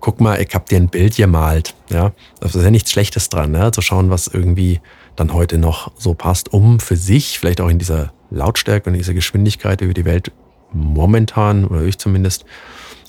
guck 0.00 0.20
mal, 0.20 0.40
ich 0.40 0.54
hab 0.54 0.66
dir 0.66 0.76
ein 0.76 0.88
Bild 0.88 1.16
gemalt, 1.16 1.74
ja, 1.90 2.12
das 2.40 2.54
ist 2.54 2.64
ja 2.64 2.70
nichts 2.70 2.90
Schlechtes 2.90 3.28
dran, 3.28 3.54
ja, 3.54 3.70
zu 3.70 3.82
schauen, 3.82 4.08
was 4.08 4.28
irgendwie 4.28 4.80
dann 5.14 5.34
heute 5.34 5.58
noch 5.58 5.92
so 5.98 6.14
passt, 6.14 6.54
um 6.54 6.80
für 6.80 6.96
sich, 6.96 7.38
vielleicht 7.38 7.60
auch 7.60 7.68
in 7.68 7.78
dieser 7.78 8.12
Lautstärke 8.30 8.88
und 8.88 8.96
dieser 8.96 9.14
Geschwindigkeit, 9.14 9.82
wie 9.82 9.86
wir 9.88 9.94
die 9.94 10.06
Welt 10.06 10.32
momentan, 10.74 11.64
oder 11.64 11.82
ich 11.82 11.98
zumindest, 11.98 12.44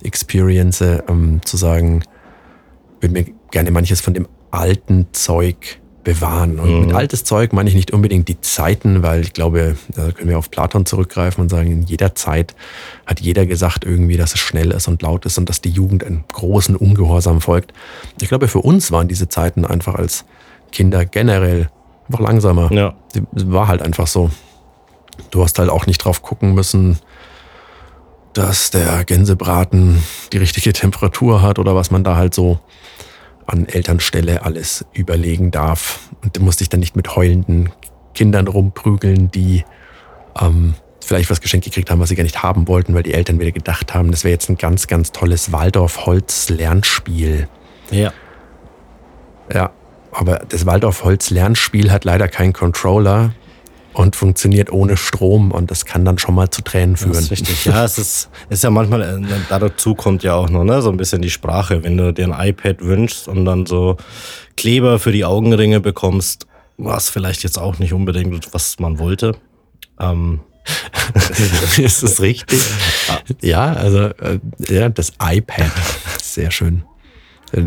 experience, 0.03 0.81
ähm, 0.81 1.41
zu 1.43 1.57
sagen, 1.57 2.03
würde 3.01 3.13
mir 3.13 3.25
gerne 3.51 3.71
manches 3.71 4.01
von 4.01 4.13
dem 4.13 4.27
alten 4.51 5.07
Zeug 5.11 5.79
bewahren. 6.03 6.59
Und 6.59 6.71
Mhm. 6.71 6.79
mit 6.85 6.93
altes 6.93 7.23
Zeug 7.23 7.51
meine 7.51 7.67
ich 7.67 7.75
nicht 7.75 7.91
unbedingt 7.91 8.27
die 8.27 8.39
Zeiten, 8.39 9.01
weil 9.01 9.21
ich 9.21 9.33
glaube, 9.33 9.75
da 9.95 10.11
können 10.11 10.29
wir 10.29 10.37
auf 10.37 10.51
Platon 10.51 10.85
zurückgreifen 10.85 11.41
und 11.41 11.49
sagen, 11.49 11.71
in 11.71 11.81
jeder 11.81 12.13
Zeit 12.13 12.55
hat 13.07 13.19
jeder 13.21 13.47
gesagt 13.47 13.83
irgendwie, 13.85 14.15
dass 14.15 14.35
es 14.35 14.39
schnell 14.39 14.69
ist 14.71 14.87
und 14.87 15.01
laut 15.01 15.25
ist 15.25 15.39
und 15.39 15.49
dass 15.49 15.61
die 15.61 15.71
Jugend 15.71 16.03
einen 16.03 16.23
großen 16.31 16.75
Ungehorsam 16.75 17.41
folgt. 17.41 17.73
Ich 18.21 18.27
glaube, 18.29 18.47
für 18.47 18.59
uns 18.59 18.91
waren 18.91 19.07
diese 19.07 19.27
Zeiten 19.29 19.65
einfach 19.65 19.95
als 19.95 20.25
Kinder 20.71 21.05
generell 21.05 21.69
einfach 22.07 22.19
langsamer. 22.23 22.71
Ja. 22.71 22.93
Es 23.35 23.51
war 23.51 23.67
halt 23.67 23.81
einfach 23.81 24.05
so. 24.05 24.29
Du 25.31 25.43
hast 25.43 25.57
halt 25.57 25.69
auch 25.71 25.87
nicht 25.87 25.97
drauf 25.99 26.21
gucken 26.21 26.53
müssen, 26.53 26.99
dass 28.35 28.69
der 28.69 29.03
Gänsebraten 29.05 30.03
die 30.33 30.37
richtige 30.37 30.73
Temperatur 30.73 31.41
hat 31.41 31.57
oder 31.57 31.73
was 31.73 31.89
man 31.89 32.03
da 32.03 32.17
halt 32.17 32.33
so 32.33 32.59
an 33.47 33.65
Elternstelle 33.67 34.43
alles 34.43 34.85
überlegen 34.93 35.51
darf. 35.51 36.09
Und 36.21 36.35
du 36.35 36.41
musst 36.41 36.59
dich 36.59 36.69
dann 36.69 36.81
nicht 36.81 36.95
mit 36.95 37.15
heulenden 37.15 37.71
Kindern 38.13 38.47
rumprügeln, 38.47 39.31
die 39.31 39.63
ähm, 40.39 40.75
vielleicht 41.03 41.29
was 41.29 41.39
geschenkt 41.41 41.65
gekriegt 41.65 41.89
haben, 41.89 41.99
was 41.99 42.09
sie 42.09 42.15
gar 42.15 42.23
nicht 42.23 42.43
haben 42.43 42.67
wollten, 42.67 42.93
weil 42.93 43.03
die 43.03 43.13
Eltern 43.13 43.39
wieder 43.39 43.51
gedacht 43.51 43.93
haben, 43.93 44.11
das 44.11 44.23
wäre 44.23 44.33
jetzt 44.33 44.49
ein 44.49 44.57
ganz, 44.57 44.87
ganz 44.87 45.11
tolles 45.11 45.51
Waldorf-Holz-Lernspiel. 45.51 47.47
Ja. 47.91 48.11
Ja, 49.53 49.71
aber 50.11 50.39
das 50.49 50.65
Waldorf-Holz-Lernspiel 50.65 51.91
hat 51.91 52.03
leider 52.03 52.27
keinen 52.27 52.53
Controller 52.53 53.33
und 53.95 54.15
funktioniert 54.15 54.71
ohne 54.71 54.97
Strom 54.97 55.51
und 55.51 55.71
das 55.71 55.85
kann 55.85 56.03
dann 56.03 56.17
schon 56.17 56.35
mal 56.35 56.49
zu 56.49 56.61
Tränen 56.61 56.97
führen. 56.97 57.13
Das 57.13 57.23
ist 57.23 57.31
richtig. 57.31 57.65
Ja, 57.65 57.85
es 57.85 57.97
ist, 57.97 58.29
ist 58.49 58.63
ja 58.63 58.69
manchmal, 58.69 59.01
äh, 59.01 59.21
dazu 59.49 59.95
kommt 59.95 60.21
ja 60.23 60.35
auch 60.35 60.49
noch 60.49 60.65
ne, 60.65 60.81
so 60.81 60.89
ein 60.89 60.97
bisschen 60.97 61.21
die 61.21 61.29
Sprache. 61.29 61.83
Wenn 61.83 61.95
du 61.95 62.13
dir 62.13 62.25
ein 62.25 62.49
iPad 62.49 62.81
wünschst 62.81 63.27
und 63.29 63.45
dann 63.45 63.65
so 63.65 63.95
Kleber 64.57 64.99
für 64.99 65.13
die 65.13 65.23
Augenringe 65.23 65.79
bekommst, 65.79 66.45
was 66.77 67.09
vielleicht 67.09 67.43
jetzt 67.43 67.57
auch 67.57 67.79
nicht 67.79 67.93
unbedingt, 67.93 68.53
was 68.53 68.79
man 68.79 68.99
wollte. 68.99 69.37
Ähm, 69.99 70.41
ist 71.77 72.03
das 72.03 72.19
richtig? 72.19 72.59
Ja, 73.41 73.73
also 73.73 73.99
äh, 73.99 74.39
ja, 74.67 74.89
das 74.89 75.13
iPad. 75.21 75.71
Sehr 76.21 76.51
schön. 76.51 76.83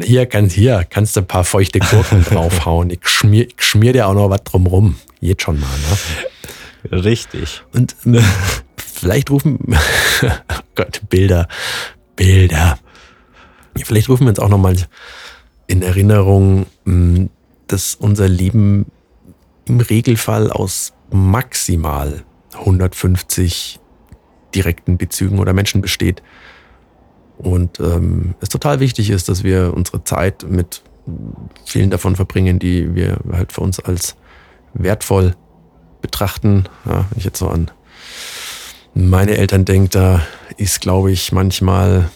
Hier, 0.03 0.27
kann, 0.27 0.49
hier 0.49 0.85
kannst 0.89 1.17
du 1.17 1.21
ein 1.21 1.27
paar 1.27 1.45
feuchte 1.45 1.79
Gurken 1.79 2.25
draufhauen. 2.29 2.91
Ich 2.91 3.09
schmier, 3.09 3.47
ich 3.47 3.63
schmier 3.63 3.93
dir 3.93 4.07
auch 4.07 4.15
noch 4.15 4.31
was 4.31 4.45
drumrum. 4.45 4.97
Jetzt 5.21 5.43
schon 5.43 5.59
mal. 5.59 5.67
Ne? 6.91 7.03
richtig. 7.05 7.63
Und 7.73 7.97
ähm, 8.05 8.23
vielleicht 8.77 9.31
rufen, 9.31 9.59
oh 9.69 10.27
Gott, 10.75 11.03
Bilder, 11.09 11.49
Bilder. 12.17 12.79
Vielleicht 13.77 14.09
rufen 14.09 14.25
wir 14.25 14.31
uns 14.31 14.39
auch 14.39 14.49
noch 14.49 14.59
mal 14.59 14.77
in 15.67 15.83
Erinnerung, 15.83 16.67
mh, 16.85 17.29
dass 17.67 17.95
unser 17.95 18.29
Leben 18.29 18.87
im 19.67 19.81
Regelfall 19.81 20.51
aus 20.51 20.93
maximal 21.11 22.25
150 22.55 23.79
direkten 24.55 24.99
Bezügen 24.99 25.39
oder 25.39 25.53
Menschen 25.53 25.81
besteht. 25.81 26.23
Und 27.39 27.79
ähm, 27.81 28.35
es 28.41 28.49
total 28.49 28.81
wichtig 28.81 29.11
ist, 29.11 29.29
dass 29.29 29.45
wir 29.45 29.73
unsere 29.75 30.03
Zeit 30.05 30.45
mit 30.49 30.83
vielen 31.65 31.91
davon 31.91 32.17
verbringen, 32.17 32.59
die 32.59 32.95
wir 32.95 33.19
halt 33.33 33.53
für 33.53 33.61
uns 33.63 33.81
als 33.81 34.17
wertvoll 34.75 35.35
betrachten. 36.03 36.65
Ja, 36.85 37.07
wenn 37.11 37.19
ich 37.19 37.25
jetzt 37.25 37.39
so 37.39 37.49
an 37.49 37.71
meine 38.95 39.37
Eltern 39.37 39.65
denke, 39.65 39.91
da 39.91 40.23
ist, 40.57 40.81
glaube 40.81 41.13
ich, 41.13 41.31
manchmal 41.33 42.11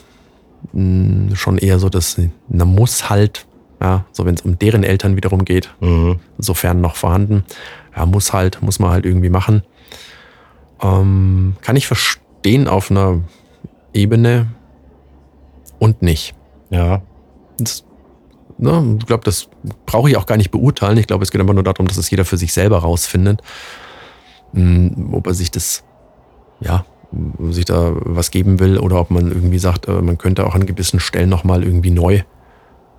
mh, 0.73 1.35
schon 1.35 1.57
eher 1.57 1.79
so, 1.79 1.87
dass 1.89 2.19
na 2.49 2.65
muss 2.65 3.09
halt, 3.09 3.45
ja, 3.81 4.05
so 4.11 4.25
wenn 4.25 4.35
es 4.35 4.41
um 4.41 4.59
deren 4.59 4.83
Eltern 4.83 5.15
wiederum 5.15 5.45
geht, 5.45 5.73
Mhm. 5.79 6.19
sofern 6.37 6.81
noch 6.81 6.95
vorhanden, 6.97 7.45
ja, 7.95 8.05
muss 8.05 8.33
halt, 8.33 8.61
muss 8.61 8.79
man 8.79 8.91
halt 8.91 9.05
irgendwie 9.05 9.29
machen. 9.29 9.63
Ähm, 10.81 11.55
kann 11.61 11.75
ich 11.77 11.87
verstehen 11.87 12.67
auf 12.67 12.91
einer 12.91 13.21
Ebene 13.93 14.47
und 15.83 16.01
nicht. 16.01 16.33
Ja. 16.69 17.01
Das, 17.59 17.83
ne, 18.57 18.97
ich 18.99 19.05
glaube, 19.05 19.25
das 19.25 19.49
brauche 19.85 20.09
ich 20.09 20.15
auch 20.15 20.25
gar 20.25 20.37
nicht 20.37 20.49
beurteilen. 20.49 20.97
Ich 20.97 21.07
glaube, 21.07 21.23
es 21.23 21.31
geht 21.31 21.41
einfach 21.41 21.53
nur 21.53 21.63
darum, 21.63 21.87
dass 21.87 21.97
es 21.97 22.09
jeder 22.09 22.23
für 22.23 22.37
sich 22.37 22.53
selber 22.53 22.79
rausfindet, 22.79 23.41
mh, 24.53 25.13
ob 25.13 25.27
er 25.27 25.33
sich 25.33 25.51
das, 25.51 25.83
ja, 26.61 26.85
sich 27.49 27.65
da 27.65 27.91
was 27.95 28.31
geben 28.31 28.59
will 28.59 28.79
oder 28.79 28.97
ob 28.99 29.11
man 29.11 29.27
irgendwie 29.27 29.59
sagt, 29.59 29.89
äh, 29.89 30.01
man 30.01 30.17
könnte 30.17 30.47
auch 30.47 30.55
an 30.55 30.65
gewissen 30.65 31.01
Stellen 31.01 31.29
nochmal 31.29 31.63
irgendwie 31.63 31.91
neu 31.91 32.21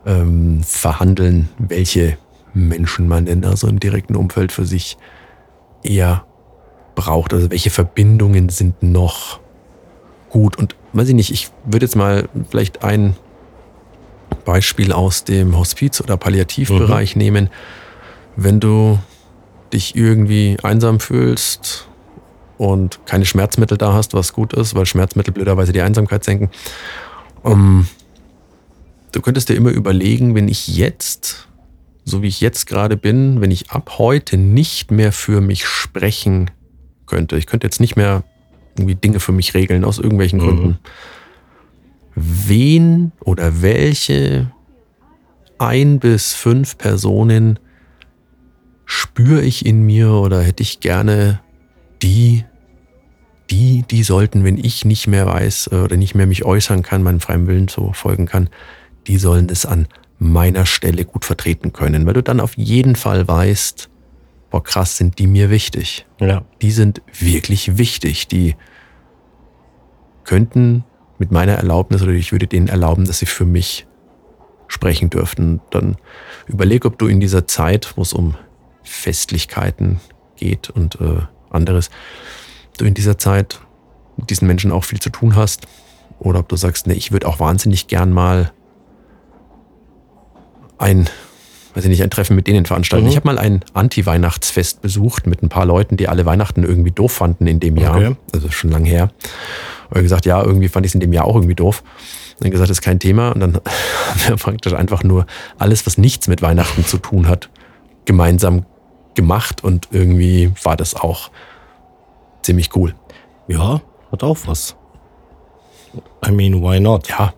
ähm, 0.04 0.62
verhandeln, 0.62 1.48
welche 1.56 2.18
Menschen 2.52 3.08
man 3.08 3.24
denn 3.24 3.40
da 3.40 3.56
so 3.56 3.66
im 3.66 3.80
direkten 3.80 4.14
Umfeld 4.14 4.52
für 4.52 4.66
sich 4.66 4.98
eher 5.82 6.26
braucht. 6.94 7.32
Also 7.32 7.50
welche 7.50 7.70
Verbindungen 7.70 8.50
sind 8.50 8.82
noch 8.82 9.40
gut. 10.34 10.58
Und 10.58 10.74
weiß 10.92 11.08
ich 11.08 11.14
nicht, 11.14 11.30
ich 11.30 11.48
würde 11.64 11.86
jetzt 11.86 11.94
mal 11.94 12.28
vielleicht 12.50 12.82
ein 12.82 13.14
Beispiel 14.44 14.92
aus 14.92 15.22
dem 15.22 15.56
Hospiz- 15.56 16.00
oder 16.00 16.16
Palliativbereich 16.16 17.14
nehmen. 17.14 17.50
Wenn 18.34 18.58
du 18.58 18.98
dich 19.72 19.94
irgendwie 19.94 20.56
einsam 20.60 20.98
fühlst 20.98 21.88
und 22.58 22.98
keine 23.06 23.26
Schmerzmittel 23.26 23.78
da 23.78 23.92
hast, 23.92 24.12
was 24.12 24.32
gut 24.32 24.52
ist, 24.54 24.74
weil 24.74 24.86
Schmerzmittel 24.86 25.32
blöderweise 25.32 25.72
die 25.72 25.82
Einsamkeit 25.82 26.24
senken, 26.24 26.50
um, 27.44 27.86
du 29.12 29.20
könntest 29.20 29.48
dir 29.48 29.54
immer 29.54 29.70
überlegen, 29.70 30.34
wenn 30.34 30.48
ich 30.48 30.66
jetzt, 30.66 31.46
so 32.04 32.22
wie 32.22 32.28
ich 32.28 32.40
jetzt 32.40 32.66
gerade 32.66 32.96
bin, 32.96 33.40
wenn 33.40 33.52
ich 33.52 33.70
ab 33.70 33.98
heute 33.98 34.36
nicht 34.36 34.90
mehr 34.90 35.12
für 35.12 35.40
mich 35.40 35.64
sprechen 35.64 36.50
könnte, 37.06 37.36
ich 37.36 37.46
könnte 37.46 37.68
jetzt 37.68 37.78
nicht 37.78 37.94
mehr 37.94 38.24
irgendwie 38.76 38.94
Dinge 38.94 39.20
für 39.20 39.32
mich 39.32 39.54
regeln, 39.54 39.84
aus 39.84 39.98
irgendwelchen 39.98 40.38
Mhm. 40.38 40.44
Gründen. 40.44 40.78
Wen 42.14 43.12
oder 43.20 43.62
welche 43.62 44.50
ein 45.58 45.98
bis 45.98 46.34
fünf 46.34 46.78
Personen 46.78 47.58
spüre 48.86 49.42
ich 49.42 49.64
in 49.64 49.84
mir 49.84 50.10
oder 50.10 50.42
hätte 50.42 50.62
ich 50.62 50.80
gerne 50.80 51.40
die, 52.02 52.44
die, 53.50 53.84
die 53.90 54.02
sollten, 54.02 54.44
wenn 54.44 54.58
ich 54.58 54.84
nicht 54.84 55.06
mehr 55.06 55.26
weiß 55.26 55.70
äh, 55.72 55.76
oder 55.76 55.96
nicht 55.96 56.14
mehr 56.14 56.26
mich 56.26 56.44
äußern 56.44 56.82
kann, 56.82 57.02
meinem 57.02 57.20
freien 57.20 57.46
Willen 57.46 57.68
so 57.68 57.92
folgen 57.92 58.26
kann, 58.26 58.48
die 59.06 59.18
sollen 59.18 59.46
das 59.46 59.66
an 59.66 59.88
meiner 60.18 60.66
Stelle 60.66 61.04
gut 61.04 61.24
vertreten 61.24 61.72
können, 61.72 62.06
weil 62.06 62.14
du 62.14 62.22
dann 62.22 62.40
auf 62.40 62.56
jeden 62.56 62.94
Fall 62.96 63.26
weißt, 63.26 63.90
boah 64.54 64.62
krass, 64.62 64.96
sind 64.96 65.18
die 65.18 65.26
mir 65.26 65.50
wichtig. 65.50 66.06
Ja. 66.20 66.44
Die 66.62 66.70
sind 66.70 67.02
wirklich 67.12 67.76
wichtig. 67.76 68.28
Die 68.28 68.54
könnten 70.22 70.84
mit 71.18 71.32
meiner 71.32 71.54
Erlaubnis 71.54 72.02
oder 72.02 72.12
ich 72.12 72.30
würde 72.30 72.46
denen 72.46 72.68
erlauben, 72.68 73.04
dass 73.04 73.18
sie 73.18 73.26
für 73.26 73.46
mich 73.46 73.88
sprechen 74.68 75.10
dürften. 75.10 75.60
Dann 75.70 75.96
überleg, 76.46 76.84
ob 76.84 77.00
du 77.00 77.08
in 77.08 77.18
dieser 77.18 77.48
Zeit, 77.48 77.94
wo 77.96 78.02
es 78.02 78.12
um 78.12 78.36
Festlichkeiten 78.84 79.98
geht 80.36 80.70
und 80.70 81.00
äh, 81.00 81.22
anderes, 81.50 81.90
du 82.78 82.84
in 82.84 82.94
dieser 82.94 83.18
Zeit 83.18 83.58
mit 84.16 84.30
diesen 84.30 84.46
Menschen 84.46 84.70
auch 84.70 84.84
viel 84.84 85.00
zu 85.00 85.10
tun 85.10 85.34
hast. 85.34 85.66
Oder 86.20 86.38
ob 86.38 86.48
du 86.48 86.54
sagst, 86.54 86.86
nee, 86.86 86.94
ich 86.94 87.10
würde 87.10 87.26
auch 87.26 87.40
wahnsinnig 87.40 87.88
gern 87.88 88.12
mal 88.12 88.52
ein, 90.78 91.10
weiß 91.74 91.84
ich 91.84 91.90
nicht, 91.90 92.02
ein 92.02 92.10
Treffen 92.10 92.36
mit 92.36 92.46
denen 92.46 92.66
veranstalten. 92.66 93.06
Mhm. 93.06 93.10
Ich 93.10 93.16
habe 93.16 93.26
mal 93.26 93.38
ein 93.38 93.64
Anti-Weihnachtsfest 93.72 94.80
besucht 94.80 95.26
mit 95.26 95.42
ein 95.42 95.48
paar 95.48 95.66
Leuten, 95.66 95.96
die 95.96 96.08
alle 96.08 96.24
Weihnachten 96.24 96.62
irgendwie 96.62 96.92
doof 96.92 97.12
fanden 97.12 97.46
in 97.46 97.60
dem 97.60 97.76
Jahr. 97.76 97.96
Okay. 97.96 98.16
Also 98.32 98.50
schon 98.50 98.70
lang 98.70 98.84
her. 98.84 99.10
Und 99.90 100.02
gesagt, 100.02 100.26
ja, 100.26 100.42
irgendwie 100.42 100.68
fand 100.68 100.86
ich 100.86 100.90
es 100.90 100.94
in 100.94 101.00
dem 101.00 101.12
Jahr 101.12 101.26
auch 101.26 101.34
irgendwie 101.34 101.54
doof. 101.54 101.82
Und 102.34 102.44
dann 102.44 102.50
gesagt, 102.50 102.70
das 102.70 102.78
ist 102.78 102.82
kein 102.82 102.98
Thema. 102.98 103.32
Und 103.32 103.40
dann 103.40 103.54
haben 104.08 104.20
wir 104.28 104.36
praktisch 104.36 104.72
einfach 104.72 105.02
nur 105.02 105.26
alles, 105.58 105.86
was 105.86 105.98
nichts 105.98 106.28
mit 106.28 106.42
Weihnachten 106.42 106.84
zu 106.84 106.98
tun 106.98 107.28
hat, 107.28 107.50
gemeinsam 108.04 108.66
gemacht. 109.14 109.62
Und 109.62 109.88
irgendwie 109.90 110.52
war 110.62 110.76
das 110.76 110.94
auch 110.94 111.30
ziemlich 112.42 112.74
cool. 112.76 112.94
Ja, 113.48 113.80
hat 114.10 114.22
auch 114.22 114.38
was. 114.46 114.76
I 116.26 116.30
mean, 116.30 116.62
why 116.62 116.80
not? 116.80 117.08
Ja, 117.08 117.34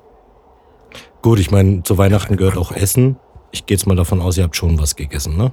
Gut, 1.27 1.41
ich 1.41 1.51
meine, 1.51 1.83
zu 1.83 1.99
Weihnachten 1.99 2.37
gehört 2.37 2.57
auch 2.57 2.71
Essen. 2.71 3.17
Ich 3.51 3.67
gehe 3.67 3.77
jetzt 3.77 3.87
mal 3.87 3.97
davon 3.97 4.21
aus, 4.21 4.37
ihr 4.37 4.45
habt 4.45 4.57
schon 4.57 4.79
was 4.79 4.97
gegessen, 4.97 5.37
ne? 5.37 5.53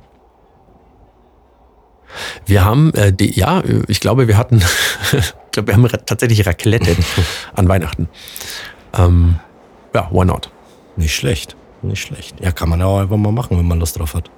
Wir 2.46 2.64
haben, 2.64 2.94
äh, 2.94 3.12
die, 3.12 3.32
ja, 3.40 3.64
ich 3.88 4.00
glaube, 4.00 4.28
wir 4.28 4.38
hatten, 4.38 4.58
ich 5.14 5.34
glaube, 5.52 5.68
wir 5.68 5.76
haben 5.76 5.88
tatsächlich 6.06 6.46
Raclette 6.46 6.96
an 7.56 7.68
Weihnachten. 7.68 8.08
Ähm, 8.98 9.40
ja, 9.94 10.10
why 10.12 10.26
not? 10.26 10.52
Nicht 10.96 11.16
schlecht, 11.16 11.56
nicht 11.82 12.02
schlecht. 12.02 12.40
Ja, 12.40 12.52
kann 12.52 12.70
man 12.70 12.80
ja 12.80 12.86
auch 12.86 13.00
einfach 13.00 13.18
mal 13.18 13.32
machen, 13.32 13.58
wenn 13.58 13.68
man 13.68 13.80
Lust 13.80 13.98
drauf 13.98 14.14
hat. 14.14 14.30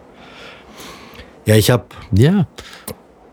Ja, 1.45 1.55
ich 1.55 1.69
habe, 1.69 1.85
Ja, 2.11 2.47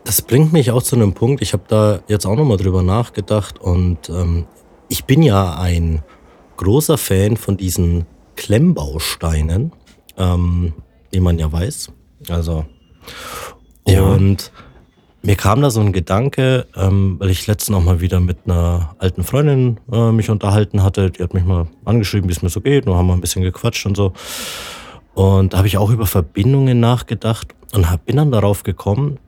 das 0.03 0.21
bringt 0.21 0.53
mich 0.53 0.71
auch 0.71 0.83
zu 0.83 0.95
einem 0.95 1.13
Punkt. 1.13 1.41
Ich 1.41 1.53
habe 1.53 1.63
da 1.67 1.99
jetzt 2.07 2.25
auch 2.25 2.35
nochmal 2.35 2.57
drüber 2.57 2.83
nachgedacht 2.83 3.59
und 3.59 4.09
ähm, 4.09 4.45
ich 4.89 5.05
bin 5.05 5.23
ja 5.23 5.57
ein 5.57 6.03
großer 6.57 6.97
Fan 6.97 7.37
von 7.37 7.57
diesen 7.57 8.05
Klemmbausteinen, 8.35 9.71
ähm, 10.17 10.73
wie 11.11 11.19
man 11.19 11.39
ja 11.39 11.51
weiß. 11.51 11.91
Also 12.29 12.65
Ja. 13.87 14.01
und 14.01 14.51
mir 15.21 15.35
kam 15.35 15.61
da 15.61 15.69
so 15.69 15.79
ein 15.79 15.93
Gedanke, 15.93 16.67
ähm, 16.75 17.15
weil 17.19 17.29
ich 17.29 17.47
letztens 17.47 17.77
auch 17.77 17.83
mal 17.83 18.01
wieder 18.01 18.19
mit 18.19 18.39
einer 18.45 18.95
alten 18.99 19.23
Freundin 19.23 19.79
äh, 19.91 20.11
mich 20.11 20.29
unterhalten 20.29 20.83
hatte. 20.83 21.11
Die 21.11 21.23
hat 21.23 21.33
mich 21.33 21.45
mal 21.45 21.67
angeschrieben, 21.85 22.27
wie 22.29 22.33
es 22.33 22.41
mir 22.41 22.49
so 22.49 22.59
geht. 22.59 22.87
Und 22.87 22.95
haben 22.95 23.07
wir 23.07 23.13
ein 23.13 23.21
bisschen 23.21 23.41
gequatscht 23.41 23.85
und 23.85 23.95
so. 23.95 24.11
Und 25.13 25.53
da 25.53 25.57
habe 25.59 25.67
ich 25.67 25.77
auch 25.77 25.91
über 25.91 26.05
Verbindungen 26.07 26.79
nachgedacht 26.79 27.55
und 27.73 27.89
hab, 27.89 28.05
bin 28.05 28.17
dann 28.17 28.31
darauf 28.31 28.63
gekommen, 28.63 29.19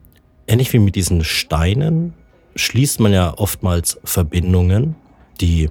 ähnlich 0.46 0.72
wie 0.72 0.78
mit 0.80 0.96
diesen 0.96 1.24
Steinen, 1.24 2.12
schließt 2.56 3.00
man 3.00 3.12
ja 3.12 3.32
oftmals 3.36 3.98
Verbindungen, 4.04 4.96
die 5.40 5.70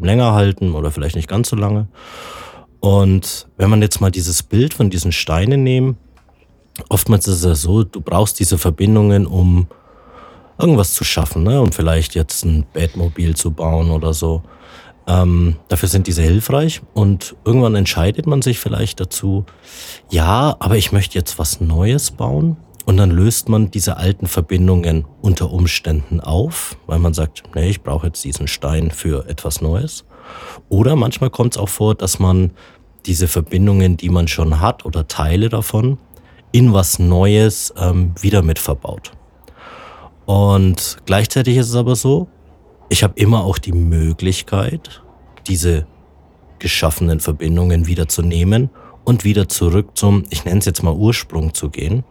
länger 0.00 0.32
halten 0.32 0.72
oder 0.72 0.90
vielleicht 0.90 1.16
nicht 1.16 1.28
ganz 1.28 1.48
so 1.48 1.56
lange. 1.56 1.86
Und 2.82 3.46
wenn 3.56 3.70
man 3.70 3.80
jetzt 3.80 4.00
mal 4.00 4.10
dieses 4.10 4.42
Bild 4.42 4.74
von 4.74 4.90
diesen 4.90 5.12
Steinen 5.12 5.62
nehmen, 5.62 5.96
oftmals 6.88 7.28
ist 7.28 7.36
es 7.36 7.44
ja 7.44 7.54
so, 7.54 7.84
du 7.84 8.00
brauchst 8.00 8.40
diese 8.40 8.58
Verbindungen, 8.58 9.24
um 9.24 9.68
irgendwas 10.58 10.92
zu 10.92 11.04
schaffen, 11.04 11.44
ne? 11.44 11.60
um 11.60 11.70
vielleicht 11.70 12.16
jetzt 12.16 12.44
ein 12.44 12.66
Bettmobil 12.72 13.36
zu 13.36 13.52
bauen 13.52 13.92
oder 13.92 14.12
so. 14.12 14.42
Ähm, 15.06 15.56
dafür 15.68 15.88
sind 15.88 16.08
diese 16.08 16.22
hilfreich 16.22 16.82
und 16.92 17.36
irgendwann 17.44 17.76
entscheidet 17.76 18.26
man 18.26 18.42
sich 18.42 18.58
vielleicht 18.58 18.98
dazu, 18.98 19.44
ja, 20.10 20.56
aber 20.58 20.76
ich 20.76 20.90
möchte 20.90 21.16
jetzt 21.16 21.38
was 21.38 21.60
Neues 21.60 22.10
bauen 22.10 22.56
und 22.84 22.96
dann 22.96 23.12
löst 23.12 23.48
man 23.48 23.70
diese 23.70 23.96
alten 23.96 24.26
Verbindungen 24.26 25.04
unter 25.20 25.52
Umständen 25.52 26.18
auf, 26.20 26.76
weil 26.86 26.98
man 26.98 27.14
sagt, 27.14 27.44
nee, 27.54 27.68
ich 27.68 27.82
brauche 27.82 28.08
jetzt 28.08 28.24
diesen 28.24 28.48
Stein 28.48 28.90
für 28.90 29.28
etwas 29.28 29.60
Neues. 29.60 30.04
Oder 30.68 30.96
manchmal 30.96 31.30
kommt 31.30 31.54
es 31.54 31.58
auch 31.60 31.68
vor, 31.68 31.94
dass 31.94 32.18
man 32.18 32.52
diese 33.06 33.28
Verbindungen, 33.28 33.96
die 33.96 34.08
man 34.08 34.28
schon 34.28 34.60
hat 34.60 34.84
oder 34.84 35.08
Teile 35.08 35.48
davon, 35.48 35.98
in 36.52 36.72
was 36.72 36.98
Neues 36.98 37.72
ähm, 37.76 38.14
wieder 38.20 38.42
mit 38.42 38.58
verbaut. 38.58 39.12
Und 40.26 40.98
gleichzeitig 41.06 41.56
ist 41.56 41.68
es 41.68 41.74
aber 41.74 41.96
so, 41.96 42.28
ich 42.88 43.02
habe 43.02 43.14
immer 43.16 43.44
auch 43.44 43.58
die 43.58 43.72
Möglichkeit, 43.72 45.02
diese 45.46 45.86
geschaffenen 46.58 47.20
Verbindungen 47.20 47.86
wieder 47.86 48.06
zu 48.06 48.22
nehmen 48.22 48.70
und 49.04 49.24
wieder 49.24 49.48
zurück 49.48 49.90
zum, 49.94 50.24
ich 50.30 50.44
nenne 50.44 50.60
es 50.60 50.66
jetzt 50.66 50.82
mal 50.82 50.94
Ursprung 50.94 51.54
zu 51.54 51.70
gehen. 51.70 52.04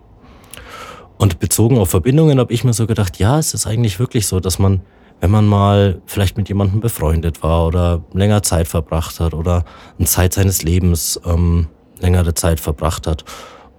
Und 1.18 1.40
bezogen 1.40 1.78
auf 1.78 1.90
Verbindungen 1.90 2.40
habe 2.40 2.52
ich 2.52 2.64
mir 2.64 2.74
so 2.74 2.88
gedacht, 2.88 3.20
ja, 3.20 3.38
es 3.38 3.54
ist 3.54 3.68
eigentlich 3.68 4.00
wirklich 4.00 4.28
so, 4.28 4.40
dass 4.40 4.60
man, 4.60 4.82
wenn 5.22 5.32
man 5.32 5.48
mal 5.48 6.02
vielleicht 6.06 6.36
mit 6.36 6.50
jemandem 6.50 6.82
befreundet 6.82 7.44
war 7.44 7.66
oder 7.68 8.04
länger 8.14 8.44
Zeit 8.44 8.68
verbracht 8.68 9.20
hat 9.20 9.34
oder 9.34 9.64
eine 9.98 10.08
Zeit 10.08 10.34
seines 10.34 10.64
Lebens 10.64 11.22
ähm, 11.26 11.68
längere 12.00 12.34
Zeit 12.34 12.60
verbracht 12.60 13.08
hat 13.08 13.24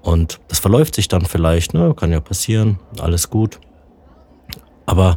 und 0.03 0.41
das 0.49 0.59
verläuft 0.59 0.95
sich 0.95 1.09
dann 1.09 1.25
vielleicht, 1.25 1.75
ne, 1.75 1.95
kann 1.95 2.11
ja 2.13 2.21
passieren, 2.21 2.79
alles 3.01 3.31
gut. 3.31 3.61
Aber 4.85 5.17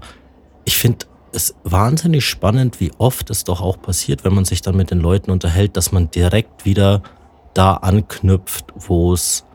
ich 0.63 0.77
finde 0.77 1.07
es 1.31 1.55
wahnsinnig 1.63 2.25
spannend, 2.25 2.79
wie 2.79 2.91
oft 2.97 3.29
es 3.29 3.43
doch 3.43 3.61
auch 3.61 3.81
passiert, 3.81 4.23
wenn 4.23 4.33
man 4.33 4.45
sich 4.45 4.61
dann 4.61 4.77
mit 4.77 4.91
den 4.91 4.99
Leuten 4.99 5.31
unterhält, 5.31 5.75
dass 5.75 5.91
man 5.91 6.11
direkt 6.11 6.65
wieder 6.65 7.01
da 7.53 7.73
anknüpft, 7.73 8.67
wo 8.75 9.13
es 9.13 9.45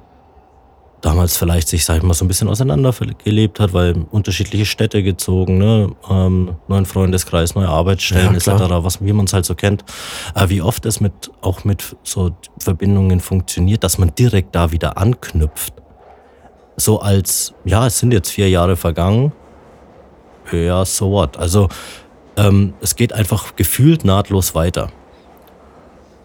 damals 1.01 1.37
vielleicht 1.37 1.69
sich, 1.69 1.85
sag 1.85 1.97
ich 1.99 2.03
mal, 2.03 2.13
so 2.15 2.25
ein 2.25 2.29
bisschen 2.29 2.49
auseinandergelebt 2.49 3.59
hat, 3.61 3.73
weil 3.73 3.95
unterschiedliche 4.11 4.67
Städte 4.67 5.03
gezogen, 5.03 5.59
ne, 5.59 5.91
ähm, 6.11 6.57
neuen 6.69 6.85
Freundeskreis, 6.87 7.55
neue 7.55 7.69
Arbeitsstellen 7.69 8.33
Ja, 8.33 8.55
etc., 8.55 8.65
was 8.85 9.03
wie 9.05 9.13
man 9.13 9.25
es 9.25 9.33
halt 9.33 9.45
so 9.47 9.55
kennt. 9.55 9.85
Aber 10.35 10.51
wie 10.51 10.61
oft 10.63 10.85
es 10.87 11.01
mit 11.01 11.13
auch 11.41 11.65
mit 11.65 11.97
so 12.03 12.33
Verbindungen 12.59 13.21
funktioniert, 13.21 13.83
dass 13.85 13.97
man 13.99 14.15
direkt 14.15 14.55
da 14.55 14.73
wieder 14.73 14.99
anknüpft. 14.99 15.73
So 16.77 17.01
als, 17.01 17.55
ja, 17.65 17.87
es 17.87 17.99
sind 17.99 18.13
jetzt 18.13 18.31
vier 18.31 18.49
Jahre 18.49 18.77
vergangen. 18.77 19.33
Ja, 20.53 20.85
so 20.85 21.11
what? 21.13 21.37
Also 21.37 21.69
ähm, 22.37 22.75
es 22.81 22.97
geht 22.97 23.13
einfach 23.13 23.57
gefühlt 23.57 24.05
nahtlos 24.05 24.55
weiter. 24.55 24.91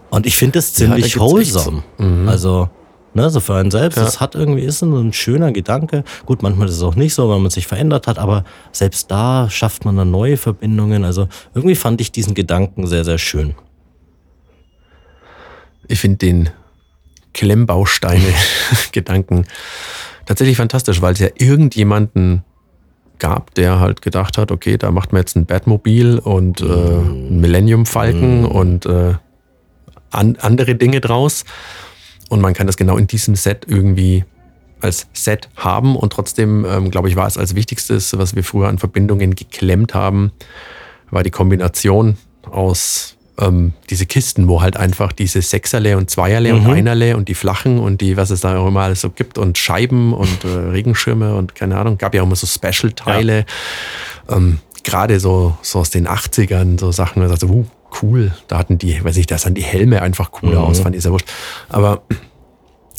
Und 0.09 0.25
ich 0.25 0.35
finde 0.37 0.59
es 0.59 0.77
Ja, 0.77 0.85
ziemlich 0.87 1.13
so- 1.13 1.19
wholesome. 1.21 1.83
Also, 2.27 2.69
ne, 3.15 3.29
so 3.29 3.39
für 3.39 3.55
einen 3.55 3.71
selbst, 3.71 3.97
Ja. 3.97 4.03
es 4.03 4.19
hat 4.19 4.35
irgendwie, 4.35 4.61
ist 4.61 4.81
ein 4.83 5.13
schöner 5.13 5.51
Gedanke. 5.51 6.03
Gut, 6.25 6.43
manchmal 6.43 6.67
ist 6.67 6.75
es 6.75 6.83
auch 6.83 6.95
nicht 6.95 7.13
so, 7.15 7.29
weil 7.29 7.39
man 7.39 7.49
sich 7.49 7.65
verändert 7.67 8.07
hat, 8.07 8.19
aber 8.19 8.43
selbst 8.71 9.09
da 9.09 9.49
schafft 9.49 9.85
man 9.85 9.95
dann 9.97 10.11
neue 10.11 10.37
Verbindungen. 10.37 11.03
Also 11.05 11.27
irgendwie 11.53 11.75
fand 11.75 12.01
ich 12.01 12.11
diesen 12.11 12.33
Gedanken 12.35 12.85
sehr, 12.87 13.05
sehr 13.05 13.17
schön. 13.17 13.55
ich 15.87 15.99
finde 15.99 16.17
den 16.17 16.49
Klemmbausteine-Gedanken 17.33 19.45
tatsächlich 20.25 20.57
fantastisch, 20.57 21.01
weil 21.01 21.13
es 21.13 21.19
ja 21.19 21.27
irgendjemanden 21.37 22.43
gab, 23.19 23.53
der 23.53 23.79
halt 23.79 24.01
gedacht 24.01 24.37
hat, 24.37 24.51
okay, 24.51 24.77
da 24.77 24.91
macht 24.91 25.13
man 25.13 25.21
jetzt 25.21 25.35
ein 25.35 25.45
Batmobil 25.45 26.17
und 26.19 26.61
äh, 26.61 26.65
ein 26.65 27.39
Millennium 27.39 27.85
Falcon 27.85 28.45
und 28.45 28.85
äh, 28.85 29.13
an, 30.11 30.37
andere 30.41 30.75
Dinge 30.75 31.01
draus. 31.01 31.45
Und 32.29 32.41
man 32.41 32.53
kann 32.53 32.67
das 32.67 32.77
genau 32.77 32.97
in 32.97 33.07
diesem 33.07 33.35
Set 33.35 33.65
irgendwie 33.67 34.23
als 34.81 35.07
Set 35.13 35.49
haben. 35.55 35.95
Und 35.95 36.13
trotzdem, 36.13 36.65
ähm, 36.65 36.91
glaube 36.91 37.09
ich, 37.09 37.15
war 37.15 37.27
es 37.27 37.37
als 37.37 37.55
wichtigstes, 37.55 38.17
was 38.17 38.35
wir 38.35 38.43
früher 38.43 38.67
an 38.67 38.77
Verbindungen 38.77 39.35
geklemmt 39.35 39.93
haben, 39.93 40.31
war 41.11 41.23
die 41.23 41.31
Kombination 41.31 42.17
aus 42.49 43.15
ähm, 43.39 43.73
diese 43.89 44.05
Kisten, 44.05 44.47
wo 44.47 44.61
halt 44.61 44.77
einfach 44.77 45.11
diese 45.11 45.41
Sechserle 45.41 45.97
und 45.97 46.09
Zweierle 46.09 46.55
und 46.55 46.67
Einerle 46.67 47.17
und 47.17 47.27
die 47.27 47.33
flachen 47.33 47.79
und 47.79 48.01
die, 48.01 48.17
was 48.17 48.29
es 48.29 48.41
da 48.41 48.57
auch 48.57 48.67
immer 48.67 48.81
alles 48.81 49.01
so 49.01 49.09
gibt 49.09 49.37
und 49.37 49.57
Scheiben 49.57 50.13
und 50.13 50.43
äh, 50.45 50.47
Regenschirme 50.47 51.35
und 51.35 51.55
keine 51.55 51.77
Ahnung, 51.77 51.97
gab 51.97 52.15
ja 52.15 52.21
auch 52.21 52.25
immer 52.25 52.35
so 52.35 52.47
Special-Teile. 52.47 53.45
Ähm, 54.29 54.59
Gerade 54.83 55.19
so, 55.19 55.57
so 55.63 55.79
aus 55.79 55.89
den 55.89 56.07
80ern, 56.07 56.79
so 56.79 56.91
Sachen, 56.91 57.15
wo 57.15 57.21
man 57.21 57.29
sagt, 57.29 57.41
so, 57.41 57.47
uh, 57.47 57.65
cool, 58.01 58.31
da 58.47 58.57
hatten 58.57 58.77
die, 58.77 59.03
weiß 59.03 59.17
ich, 59.17 59.27
da 59.27 59.37
sahen 59.37 59.53
die 59.55 59.63
Helme 59.63 60.01
einfach 60.01 60.31
cooler 60.31 60.59
Mhm. 60.59 60.65
aus, 60.65 60.79
fand 60.79 60.95
ich 60.95 61.03
sehr 61.03 61.11
wurscht. 61.11 61.27
Aber 61.69 62.03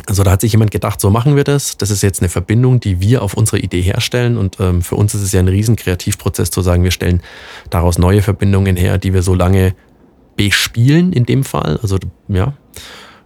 also 0.07 0.23
da 0.23 0.31
hat 0.33 0.41
sich 0.41 0.53
jemand 0.53 0.71
gedacht, 0.71 1.01
so 1.01 1.11
machen 1.11 1.37
wir 1.37 1.45
das. 1.45 1.79
Das 1.79 1.91
ist 1.91 2.03
jetzt 2.03 2.21
eine 2.21 2.29
Verbindung, 2.29 2.81
die 2.81 3.01
wir 3.01 3.23
auf 3.23 3.35
unsere 3.35 3.59
Idee 3.59 3.81
herstellen. 3.81 4.37
Und 4.37 4.61
ähm, 4.61 4.83
für 4.83 4.95
uns 4.95 5.15
ist 5.15 5.23
es 5.23 5.33
ja 5.33 5.41
ein 5.41 5.49
riesen 5.49 5.75
Kreativprozess 5.75 6.51
zu 6.51 6.61
sagen, 6.61 6.85
wir 6.85 6.91
stellen 6.91 7.23
daraus 7.71 7.99
neue 7.99 8.23
Verbindungen 8.23 8.77
her, 8.77 8.99
die 8.99 9.15
wir 9.15 9.23
so 9.23 9.35
lange 9.35 9.75
bespielen 10.37 11.13
in 11.13 11.25
dem 11.25 11.45
Fall. 11.45 11.79
Also 11.83 11.99
ja, 12.29 12.53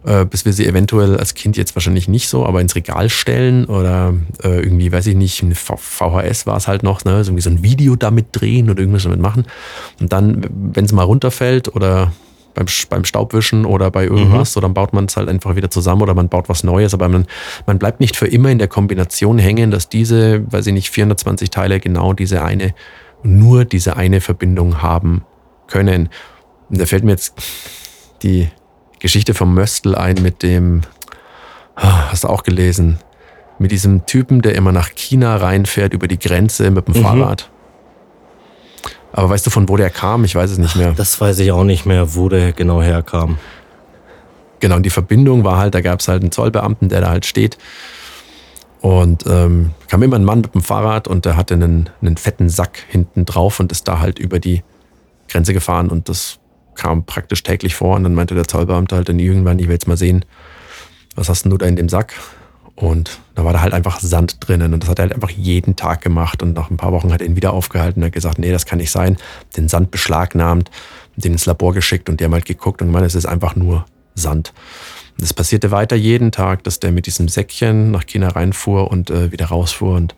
äh, 0.05 0.25
bis 0.25 0.45
wir 0.45 0.53
sie 0.53 0.65
eventuell 0.65 1.17
als 1.17 1.33
Kind 1.33 1.57
jetzt 1.57 1.75
wahrscheinlich 1.75 2.07
nicht 2.07 2.27
so, 2.27 2.45
aber 2.45 2.61
ins 2.61 2.75
Regal 2.75 3.09
stellen 3.09 3.65
oder 3.65 4.13
äh, 4.43 4.59
irgendwie, 4.61 4.91
weiß 4.91 5.07
ich 5.07 5.15
nicht, 5.15 5.43
eine 5.43 5.55
VHS 5.55 6.47
war 6.47 6.57
es 6.57 6.67
halt 6.67 6.83
noch, 6.83 7.05
ne, 7.05 7.23
so 7.23 7.29
irgendwie 7.29 7.43
so 7.43 7.49
ein 7.49 7.63
Video 7.63 7.95
damit 7.95 8.27
drehen 8.31 8.69
oder 8.69 8.79
irgendwas 8.79 9.03
damit 9.03 9.19
machen. 9.19 9.45
Und 9.99 10.11
dann, 10.11 10.45
wenn 10.49 10.85
es 10.85 10.91
mal 10.91 11.03
runterfällt 11.03 11.75
oder 11.75 12.11
beim, 12.53 12.65
beim 12.89 13.05
Staubwischen 13.05 13.65
oder 13.65 13.91
bei 13.91 14.05
irgendwas, 14.05 14.51
mhm. 14.51 14.53
so 14.53 14.59
dann 14.59 14.73
baut 14.73 14.93
man 14.93 15.05
es 15.05 15.17
halt 15.17 15.29
einfach 15.29 15.55
wieder 15.55 15.69
zusammen 15.69 16.01
oder 16.01 16.13
man 16.13 16.29
baut 16.29 16.49
was 16.49 16.63
Neues, 16.63 16.93
aber 16.93 17.07
man, 17.07 17.25
man 17.65 17.79
bleibt 17.79 17.99
nicht 17.99 18.15
für 18.17 18.27
immer 18.27 18.49
in 18.49 18.57
der 18.57 18.67
Kombination 18.67 19.37
hängen, 19.37 19.71
dass 19.71 19.89
diese, 19.89 20.51
weiß 20.51 20.67
ich 20.67 20.73
nicht, 20.73 20.89
420 20.89 21.49
Teile 21.49 21.79
genau 21.79 22.13
diese 22.13 22.43
eine, 22.43 22.73
nur 23.23 23.65
diese 23.65 23.97
eine 23.97 24.21
Verbindung 24.21 24.81
haben 24.81 25.23
können. 25.67 26.09
Und 26.69 26.81
da 26.81 26.85
fällt 26.85 27.03
mir 27.03 27.11
jetzt 27.11 27.35
die 28.23 28.49
Geschichte 29.01 29.33
vom 29.33 29.53
Möstl 29.53 29.95
ein 29.95 30.21
mit 30.21 30.43
dem, 30.43 30.81
ah, 31.75 32.11
hast 32.11 32.23
du 32.23 32.27
auch 32.27 32.43
gelesen, 32.43 32.99
mit 33.57 33.71
diesem 33.71 34.05
Typen, 34.05 34.41
der 34.41 34.55
immer 34.55 34.71
nach 34.71 34.89
China 34.95 35.35
reinfährt 35.37 35.93
über 35.93 36.07
die 36.07 36.19
Grenze 36.19 36.69
mit 36.71 36.87
dem 36.87 36.95
mhm. 36.95 37.01
Fahrrad. 37.01 37.49
Aber 39.11 39.29
weißt 39.29 39.45
du, 39.45 39.49
von 39.49 39.67
wo 39.67 39.75
der 39.75 39.89
kam? 39.89 40.23
Ich 40.23 40.35
weiß 40.35 40.51
es 40.51 40.57
nicht 40.57 40.75
mehr. 40.75 40.93
Das 40.93 41.19
weiß 41.19 41.39
ich 41.39 41.51
auch 41.51 41.63
nicht 41.63 41.85
mehr, 41.85 42.15
wo 42.15 42.29
der 42.29 42.53
genau 42.53 42.81
herkam. 42.81 43.37
Genau, 44.59 44.75
und 44.75 44.83
die 44.83 44.91
Verbindung 44.91 45.43
war 45.43 45.57
halt, 45.57 45.73
da 45.73 45.81
gab 45.81 45.99
es 45.99 46.07
halt 46.07 46.21
einen 46.21 46.31
Zollbeamten, 46.31 46.87
der 46.89 47.01
da 47.01 47.09
halt 47.09 47.25
steht. 47.25 47.57
Und 48.81 49.25
ähm, 49.27 49.71
kam 49.87 50.01
immer 50.03 50.15
ein 50.15 50.23
Mann 50.23 50.41
mit 50.41 50.53
dem 50.53 50.61
Fahrrad 50.61 51.07
und 51.07 51.25
der 51.25 51.35
hatte 51.35 51.55
einen, 51.55 51.89
einen 52.01 52.17
fetten 52.17 52.49
Sack 52.49 52.83
hinten 52.87 53.25
drauf 53.25 53.59
und 53.59 53.71
ist 53.71 53.87
da 53.87 53.99
halt 53.99 54.17
über 54.17 54.39
die 54.39 54.63
Grenze 55.27 55.53
gefahren. 55.53 55.89
Und 55.89 56.07
das 56.07 56.39
kam 56.81 57.05
praktisch 57.05 57.43
täglich 57.43 57.75
vor. 57.75 57.95
Und 57.95 58.03
dann 58.03 58.15
meinte 58.15 58.35
der 58.35 58.47
Zollbeamte 58.47 58.95
halt 58.95 59.07
dann 59.07 59.19
irgendwann, 59.19 59.59
ich 59.59 59.67
will 59.67 59.73
jetzt 59.73 59.87
mal 59.87 59.97
sehen, 59.97 60.25
was 61.15 61.29
hast 61.29 61.43
denn 61.43 61.51
du 61.51 61.57
da 61.57 61.67
in 61.67 61.75
dem 61.75 61.89
Sack? 61.89 62.15
Und 62.75 63.19
da 63.35 63.45
war 63.45 63.53
da 63.53 63.61
halt 63.61 63.73
einfach 63.73 63.99
Sand 63.99 64.37
drinnen 64.39 64.73
und 64.73 64.81
das 64.81 64.89
hat 64.89 64.97
er 64.97 65.03
halt 65.03 65.13
einfach 65.13 65.29
jeden 65.29 65.75
Tag 65.75 66.01
gemacht. 66.01 66.41
Und 66.41 66.53
nach 66.53 66.71
ein 66.71 66.77
paar 66.77 66.91
Wochen 66.91 67.13
hat 67.13 67.21
er 67.21 67.27
ihn 67.27 67.35
wieder 67.35 67.53
aufgehalten 67.53 68.01
und 68.01 68.07
hat 68.07 68.13
gesagt, 68.13 68.39
nee, 68.39 68.51
das 68.51 68.65
kann 68.65 68.79
nicht 68.79 68.89
sein. 68.89 69.17
Den 69.55 69.67
Sand 69.67 69.91
beschlagnahmt, 69.91 70.71
den 71.15 71.33
ins 71.33 71.45
Labor 71.45 71.73
geschickt 71.73 72.09
und 72.09 72.19
die 72.19 72.25
haben 72.25 72.33
halt 72.33 72.45
geguckt 72.45 72.81
und 72.81 72.87
gemeint, 72.87 73.05
es 73.05 73.15
ist 73.15 73.27
einfach 73.27 73.55
nur 73.55 73.85
Sand. 74.15 74.53
Und 75.11 75.21
das 75.21 75.33
passierte 75.33 75.69
weiter 75.69 75.95
jeden 75.95 76.31
Tag, 76.31 76.63
dass 76.63 76.79
der 76.79 76.91
mit 76.91 77.05
diesem 77.05 77.27
Säckchen 77.27 77.91
nach 77.91 78.07
China 78.07 78.29
reinfuhr 78.29 78.89
und 78.89 79.11
äh, 79.11 79.31
wieder 79.31 79.47
rausfuhr. 79.47 79.95
Und 79.95 80.15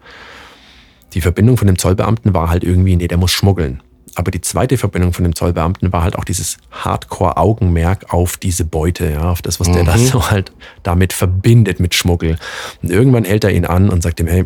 die 1.14 1.22
Verbindung 1.22 1.58
von 1.58 1.68
dem 1.68 1.78
Zollbeamten 1.78 2.34
war 2.34 2.50
halt 2.50 2.64
irgendwie, 2.64 2.96
nee, 2.96 3.08
der 3.08 3.18
muss 3.18 3.32
schmuggeln. 3.32 3.82
Aber 4.16 4.32
die 4.32 4.42
zweite 4.42 4.78
Verbindung 4.78 5.14
von 5.14 5.24
dem 5.24 5.36
Zollbeamten 5.36 5.92
war 5.92 6.04
halt 6.04 6.16
auch 6.16 6.24
dieses 6.24 6.58
Hardcore-Augenmerk 6.72 8.14
auf 8.14 8.38
diese 8.38 8.66
Beute, 8.66 9.10
ja, 9.12 9.32
auf 9.32 9.42
das, 9.42 9.60
was 9.60 9.70
mhm. 9.70 9.74
der 9.74 9.84
da 9.86 9.98
so 9.98 10.30
halt 10.30 10.52
damit 10.84 11.14
verbindet 11.14 11.80
mit 11.80 11.96
Schmuggel. 11.96 12.38
Und 12.82 12.92
irgendwann 12.92 13.26
hält 13.26 13.44
er 13.44 13.52
ihn 13.52 13.66
an 13.66 13.90
und 13.90 14.04
sagt 14.04 14.20
ihm, 14.20 14.28
hey, 14.28 14.46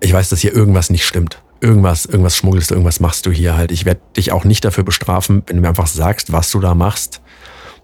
ich 0.00 0.12
weiß, 0.12 0.28
dass 0.30 0.40
hier 0.40 0.54
irgendwas 0.54 0.90
nicht 0.90 1.04
stimmt. 1.04 1.42
Irgendwas, 1.60 2.06
irgendwas 2.06 2.36
schmuggelst 2.36 2.70
du, 2.70 2.74
irgendwas 2.74 2.98
machst 2.98 3.24
du 3.26 3.30
hier 3.30 3.56
halt. 3.56 3.70
Ich 3.70 3.84
werde 3.84 4.00
dich 4.16 4.32
auch 4.32 4.44
nicht 4.44 4.64
dafür 4.64 4.82
bestrafen, 4.82 5.44
wenn 5.46 5.56
du 5.56 5.62
mir 5.62 5.68
einfach 5.68 5.86
sagst, 5.86 6.32
was 6.32 6.50
du 6.50 6.58
da 6.58 6.74
machst. 6.74 7.20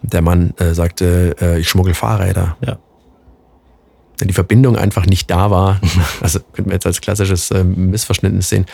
Der 0.03 0.23
Mann 0.23 0.53
äh, 0.59 0.75
sagte, 0.75 1.37
äh, 1.41 1.61
ich 1.61 1.69
schmuggel 1.69 1.95
Fahrräder. 1.95 2.57
Ja 2.65 2.79
die 4.27 4.35
Verbindung 4.35 4.77
einfach 4.77 5.07
nicht 5.07 5.31
da 5.31 5.51
war, 5.51 5.81
also 6.21 6.41
könnten 6.53 6.71
wir 6.71 6.75
jetzt 6.75 6.87
als 6.87 7.01
klassisches 7.01 7.51
äh, 7.51 7.63
Missverständnis 7.63 8.49
sehen, 8.49 8.67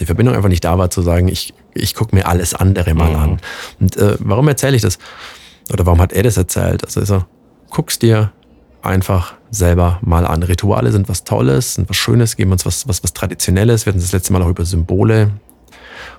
die 0.00 0.06
Verbindung 0.06 0.34
einfach 0.34 0.48
nicht 0.48 0.64
da 0.64 0.78
war 0.78 0.90
zu 0.90 1.02
sagen, 1.02 1.28
ich, 1.28 1.54
ich 1.74 1.94
gucke 1.94 2.14
mir 2.16 2.26
alles 2.26 2.54
andere 2.54 2.94
mal 2.94 3.10
mhm. 3.10 3.16
an. 3.16 3.40
Und 3.80 3.96
äh, 3.96 4.16
warum 4.18 4.48
erzähle 4.48 4.76
ich 4.76 4.82
das? 4.82 4.98
Oder 5.72 5.86
warum 5.86 6.00
hat 6.00 6.12
er 6.12 6.22
das 6.22 6.36
erzählt? 6.36 6.84
Also, 6.84 7.00
also 7.00 7.24
guck's 7.70 7.98
dir 7.98 8.32
einfach 8.82 9.34
selber 9.50 9.98
mal 10.02 10.26
an. 10.26 10.42
Rituale 10.42 10.92
sind 10.92 11.08
was 11.08 11.24
Tolles, 11.24 11.74
sind 11.74 11.88
was 11.88 11.96
Schönes, 11.96 12.36
geben 12.36 12.52
uns 12.52 12.66
was, 12.66 12.88
was, 12.88 13.02
was 13.02 13.12
Traditionelles. 13.12 13.86
Wir 13.86 13.92
hatten 13.92 14.00
das 14.00 14.12
letzte 14.12 14.32
Mal 14.32 14.42
auch 14.42 14.48
über 14.48 14.64
Symbole. 14.64 15.30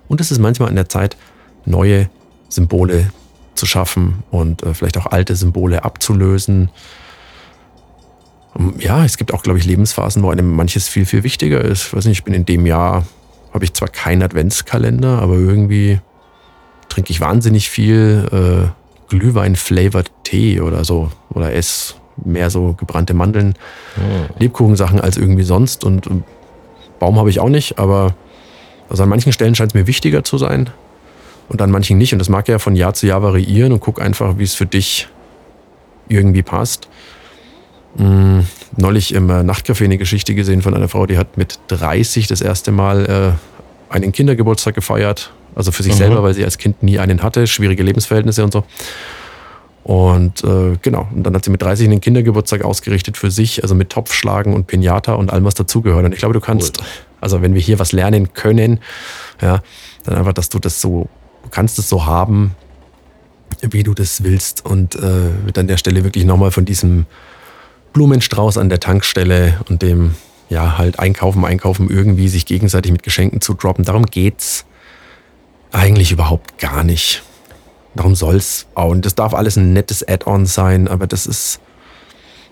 Und 0.07 0.21
es 0.21 0.31
ist 0.31 0.39
manchmal 0.39 0.69
an 0.69 0.75
der 0.75 0.89
Zeit, 0.89 1.17
neue 1.65 2.09
Symbole 2.49 3.11
zu 3.55 3.65
schaffen 3.65 4.23
und 4.31 4.63
äh, 4.63 4.73
vielleicht 4.73 4.97
auch 4.97 5.07
alte 5.07 5.35
Symbole 5.35 5.83
abzulösen 5.83 6.69
ja, 8.79 9.05
es 9.05 9.17
gibt 9.17 9.33
auch, 9.33 9.43
glaube 9.43 9.59
ich, 9.59 9.65
Lebensphasen, 9.65 10.21
wo 10.23 10.29
einem 10.29 10.53
manches 10.55 10.87
viel, 10.87 11.05
viel 11.05 11.23
wichtiger 11.23 11.61
ist. 11.61 11.87
Ich 11.87 11.93
weiß 11.93 12.05
nicht, 12.05 12.19
ich 12.19 12.23
bin 12.23 12.33
in 12.33 12.45
dem 12.45 12.65
Jahr, 12.65 13.05
habe 13.53 13.63
ich 13.63 13.73
zwar 13.73 13.87
keinen 13.87 14.21
Adventskalender, 14.21 15.19
aber 15.21 15.35
irgendwie 15.35 15.99
trinke 16.89 17.11
ich 17.11 17.21
wahnsinnig 17.21 17.69
viel 17.69 18.27
äh, 18.31 18.69
Glühwein-flavored 19.09 20.11
Tee 20.23 20.61
oder 20.61 20.83
so. 20.83 21.11
Oder 21.29 21.53
esse 21.53 21.95
mehr 22.25 22.49
so 22.49 22.73
gebrannte 22.73 23.13
Mandeln, 23.13 23.53
oh. 23.97 24.33
Lebkuchensachen 24.39 24.99
als 24.99 25.17
irgendwie 25.17 25.43
sonst. 25.43 25.83
Und 25.83 26.07
äh, 26.07 26.21
Baum 26.99 27.17
habe 27.17 27.29
ich 27.29 27.39
auch 27.39 27.49
nicht, 27.49 27.79
aber 27.79 28.15
also 28.89 29.03
an 29.03 29.09
manchen 29.09 29.31
Stellen 29.31 29.55
scheint 29.55 29.71
es 29.71 29.75
mir 29.75 29.87
wichtiger 29.87 30.23
zu 30.23 30.37
sein 30.37 30.69
und 31.47 31.61
an 31.61 31.71
manchen 31.71 31.97
nicht. 31.97 32.13
Und 32.13 32.19
das 32.19 32.29
mag 32.29 32.47
ja 32.47 32.59
von 32.59 32.75
Jahr 32.75 32.93
zu 32.93 33.07
Jahr 33.07 33.23
variieren 33.23 33.71
und 33.71 33.79
guck 33.79 34.01
einfach, 34.01 34.37
wie 34.37 34.43
es 34.43 34.55
für 34.55 34.65
dich 34.65 35.07
irgendwie 36.09 36.43
passt. 36.43 36.89
Mh, 37.97 38.43
neulich 38.77 39.13
im 39.13 39.29
äh, 39.29 39.41
Nachtcafé 39.41 39.85
eine 39.85 39.97
Geschichte 39.97 40.35
gesehen 40.35 40.61
von 40.61 40.73
einer 40.73 40.87
Frau, 40.87 41.05
die 41.05 41.17
hat 41.17 41.37
mit 41.37 41.59
30 41.67 42.27
das 42.27 42.41
erste 42.41 42.71
Mal 42.71 43.37
äh, 43.89 43.93
einen 43.93 44.11
Kindergeburtstag 44.11 44.75
gefeiert. 44.75 45.31
Also 45.55 45.71
für 45.71 45.83
sich 45.83 45.93
mhm. 45.93 45.97
selber, 45.97 46.23
weil 46.23 46.33
sie 46.33 46.45
als 46.45 46.57
Kind 46.57 46.83
nie 46.83 46.99
einen 46.99 47.23
hatte, 47.23 47.47
schwierige 47.47 47.83
Lebensverhältnisse 47.83 48.43
und 48.43 48.53
so. 48.53 48.63
Und 49.83 50.43
äh, 50.43 50.77
genau, 50.81 51.07
und 51.13 51.23
dann 51.23 51.33
hat 51.33 51.43
sie 51.43 51.49
mit 51.49 51.61
30 51.61 51.87
einen 51.87 52.01
Kindergeburtstag 52.01 52.63
ausgerichtet 52.63 53.17
für 53.17 53.31
sich, 53.31 53.63
also 53.63 53.73
mit 53.73 53.89
Topfschlagen 53.89 54.53
und 54.53 54.67
Pinata 54.67 55.13
und 55.15 55.31
allem, 55.31 55.45
was 55.45 55.55
dazugehört. 55.55 56.05
Und 56.05 56.11
ich 56.13 56.19
glaube, 56.19 56.33
du 56.33 56.39
kannst, 56.39 56.79
cool. 56.79 56.87
also 57.21 57.41
wenn 57.41 57.55
wir 57.55 57.61
hier 57.61 57.79
was 57.79 57.91
lernen 57.91 58.33
können, 58.33 58.81
ja, 59.41 59.63
dann 60.03 60.15
einfach, 60.15 60.33
dass 60.33 60.49
du 60.49 60.59
das 60.59 60.79
so, 60.79 61.09
du 61.43 61.49
kannst 61.49 61.79
es 61.79 61.89
so 61.89 62.05
haben, 62.05 62.55
wie 63.61 63.83
du 63.83 63.93
das 63.93 64.23
willst. 64.23 64.65
Und 64.65 64.95
äh, 64.95 65.45
wird 65.45 65.57
an 65.57 65.67
der 65.67 65.77
Stelle 65.77 66.03
wirklich 66.03 66.25
nochmal 66.25 66.51
von 66.51 66.65
diesem 66.65 67.05
Blumenstrauß 67.93 68.57
an 68.57 68.69
der 68.69 68.79
Tankstelle 68.79 69.59
und 69.69 69.81
dem, 69.81 70.15
ja, 70.49 70.77
halt 70.77 70.99
einkaufen, 70.99 71.45
einkaufen, 71.45 71.89
irgendwie 71.89 72.27
sich 72.27 72.45
gegenseitig 72.45 72.91
mit 72.91 73.03
Geschenken 73.03 73.41
zu 73.41 73.53
droppen. 73.53 73.85
Darum 73.85 74.05
geht's 74.05 74.65
eigentlich 75.71 76.11
überhaupt 76.11 76.57
gar 76.57 76.83
nicht. 76.83 77.23
Darum 77.95 78.15
soll's 78.15 78.67
auch. 78.75 78.89
Und 78.89 79.05
das 79.05 79.15
darf 79.15 79.33
alles 79.33 79.57
ein 79.57 79.73
nettes 79.73 80.07
Add-on 80.07 80.45
sein, 80.45 80.87
aber 80.87 81.07
das 81.07 81.25
ist, 81.25 81.59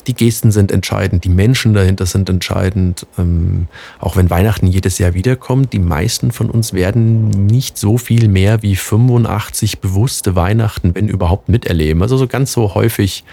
die 0.08 0.14
Gesten 0.14 0.52
sind 0.52 0.72
entscheidend, 0.72 1.24
die 1.26 1.30
Menschen 1.30 1.74
dahinter 1.74 2.06
sind 2.06 2.30
entscheidend. 2.30 3.06
Ähm, 3.18 3.68
auch 4.00 4.16
wenn 4.16 4.30
Weihnachten 4.30 4.68
jedes 4.68 4.98
Jahr 4.98 5.14
wiederkommt, 5.14 5.74
die 5.74 5.80
meisten 5.80 6.32
von 6.32 6.50
uns 6.50 6.74
werden 6.74 7.30
nicht 7.30 7.78
so 7.78 7.98
viel 7.98 8.28
mehr 8.28 8.62
wie 8.62 8.76
85 8.76 9.80
bewusste 9.80 10.36
Weihnachten, 10.36 10.96
wenn 10.96 11.08
überhaupt, 11.08 11.50
miterleben. 11.50 12.02
Also 12.02 12.18
so 12.18 12.28
ganz 12.28 12.54
so 12.54 12.74
häufig 12.74 13.24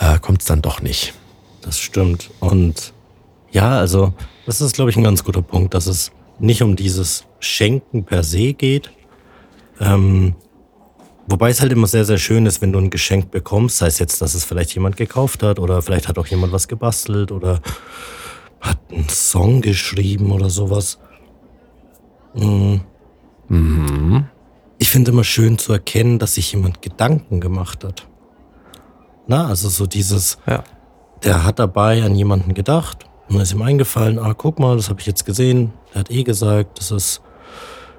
äh, 0.00 0.18
kommt 0.18 0.48
dann 0.48 0.62
doch 0.62 0.82
nicht. 0.82 1.14
Das 1.68 1.78
stimmt. 1.78 2.30
Und 2.40 2.94
ja, 3.50 3.72
also 3.72 4.14
das 4.46 4.62
ist, 4.62 4.76
glaube 4.76 4.88
ich, 4.88 4.96
ein 4.96 5.04
ganz 5.04 5.22
guter 5.22 5.42
Punkt, 5.42 5.74
dass 5.74 5.86
es 5.86 6.12
nicht 6.38 6.62
um 6.62 6.76
dieses 6.76 7.26
Schenken 7.40 8.04
per 8.04 8.22
se 8.22 8.54
geht. 8.54 8.90
Ähm, 9.78 10.34
wobei 11.26 11.50
es 11.50 11.60
halt 11.60 11.70
immer 11.70 11.86
sehr, 11.86 12.06
sehr 12.06 12.16
schön 12.16 12.46
ist, 12.46 12.62
wenn 12.62 12.72
du 12.72 12.78
ein 12.78 12.88
Geschenk 12.88 13.30
bekommst, 13.30 13.76
sei 13.76 13.88
es 13.88 13.98
jetzt, 13.98 14.22
dass 14.22 14.32
es 14.32 14.46
vielleicht 14.46 14.72
jemand 14.74 14.96
gekauft 14.96 15.42
hat 15.42 15.58
oder 15.58 15.82
vielleicht 15.82 16.08
hat 16.08 16.18
auch 16.18 16.26
jemand 16.26 16.54
was 16.54 16.68
gebastelt 16.68 17.32
oder 17.32 17.60
hat 18.62 18.78
einen 18.90 19.10
Song 19.10 19.60
geschrieben 19.60 20.32
oder 20.32 20.48
sowas. 20.48 20.98
Mhm. 22.32 22.80
Mhm. 23.48 24.24
Ich 24.78 24.88
finde 24.88 25.10
immer 25.10 25.24
schön 25.24 25.58
zu 25.58 25.74
erkennen, 25.74 26.18
dass 26.18 26.36
sich 26.36 26.50
jemand 26.50 26.80
Gedanken 26.80 27.42
gemacht 27.42 27.84
hat. 27.84 28.08
Na, 29.26 29.48
also 29.48 29.68
so 29.68 29.86
dieses, 29.86 30.38
ja 30.46 30.64
der 31.24 31.44
hat 31.44 31.58
dabei 31.58 32.02
an 32.02 32.14
jemanden 32.14 32.54
gedacht 32.54 33.06
und 33.28 33.34
dann 33.34 33.42
ist 33.42 33.52
ihm 33.52 33.62
eingefallen, 33.62 34.18
ah, 34.18 34.34
guck 34.34 34.58
mal, 34.58 34.76
das 34.76 34.88
habe 34.88 35.00
ich 35.00 35.06
jetzt 35.06 35.24
gesehen. 35.26 35.72
Er 35.92 36.00
hat 36.00 36.10
eh 36.10 36.22
gesagt, 36.22 36.78
das 36.78 36.90
ist 36.90 37.20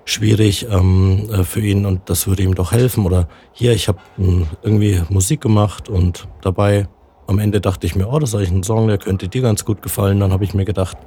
schwierig 0.05 0.67
ähm, 0.69 1.29
äh, 1.31 1.43
für 1.43 1.61
ihn 1.61 1.85
und 1.85 2.09
das 2.09 2.27
würde 2.27 2.43
ihm 2.43 2.55
doch 2.55 2.71
helfen. 2.71 3.05
Oder 3.05 3.27
hier, 3.51 3.73
ich 3.73 3.87
habe 3.87 3.99
hm, 4.17 4.47
irgendwie 4.63 5.01
Musik 5.09 5.41
gemacht 5.41 5.87
und 5.87 6.27
dabei 6.41 6.87
am 7.27 7.37
Ende 7.37 7.61
dachte 7.61 7.85
ich 7.85 7.95
mir, 7.95 8.07
oh, 8.07 8.17
das 8.17 8.29
ist 8.29 8.35
eigentlich 8.35 8.51
ein 8.51 8.63
Song, 8.63 8.87
der 8.87 8.97
könnte 8.97 9.27
dir 9.27 9.43
ganz 9.43 9.65
gut 9.65 9.83
gefallen. 9.83 10.19
Dann 10.19 10.31
habe 10.31 10.43
ich 10.43 10.55
mir 10.55 10.65
gedacht, 10.65 10.97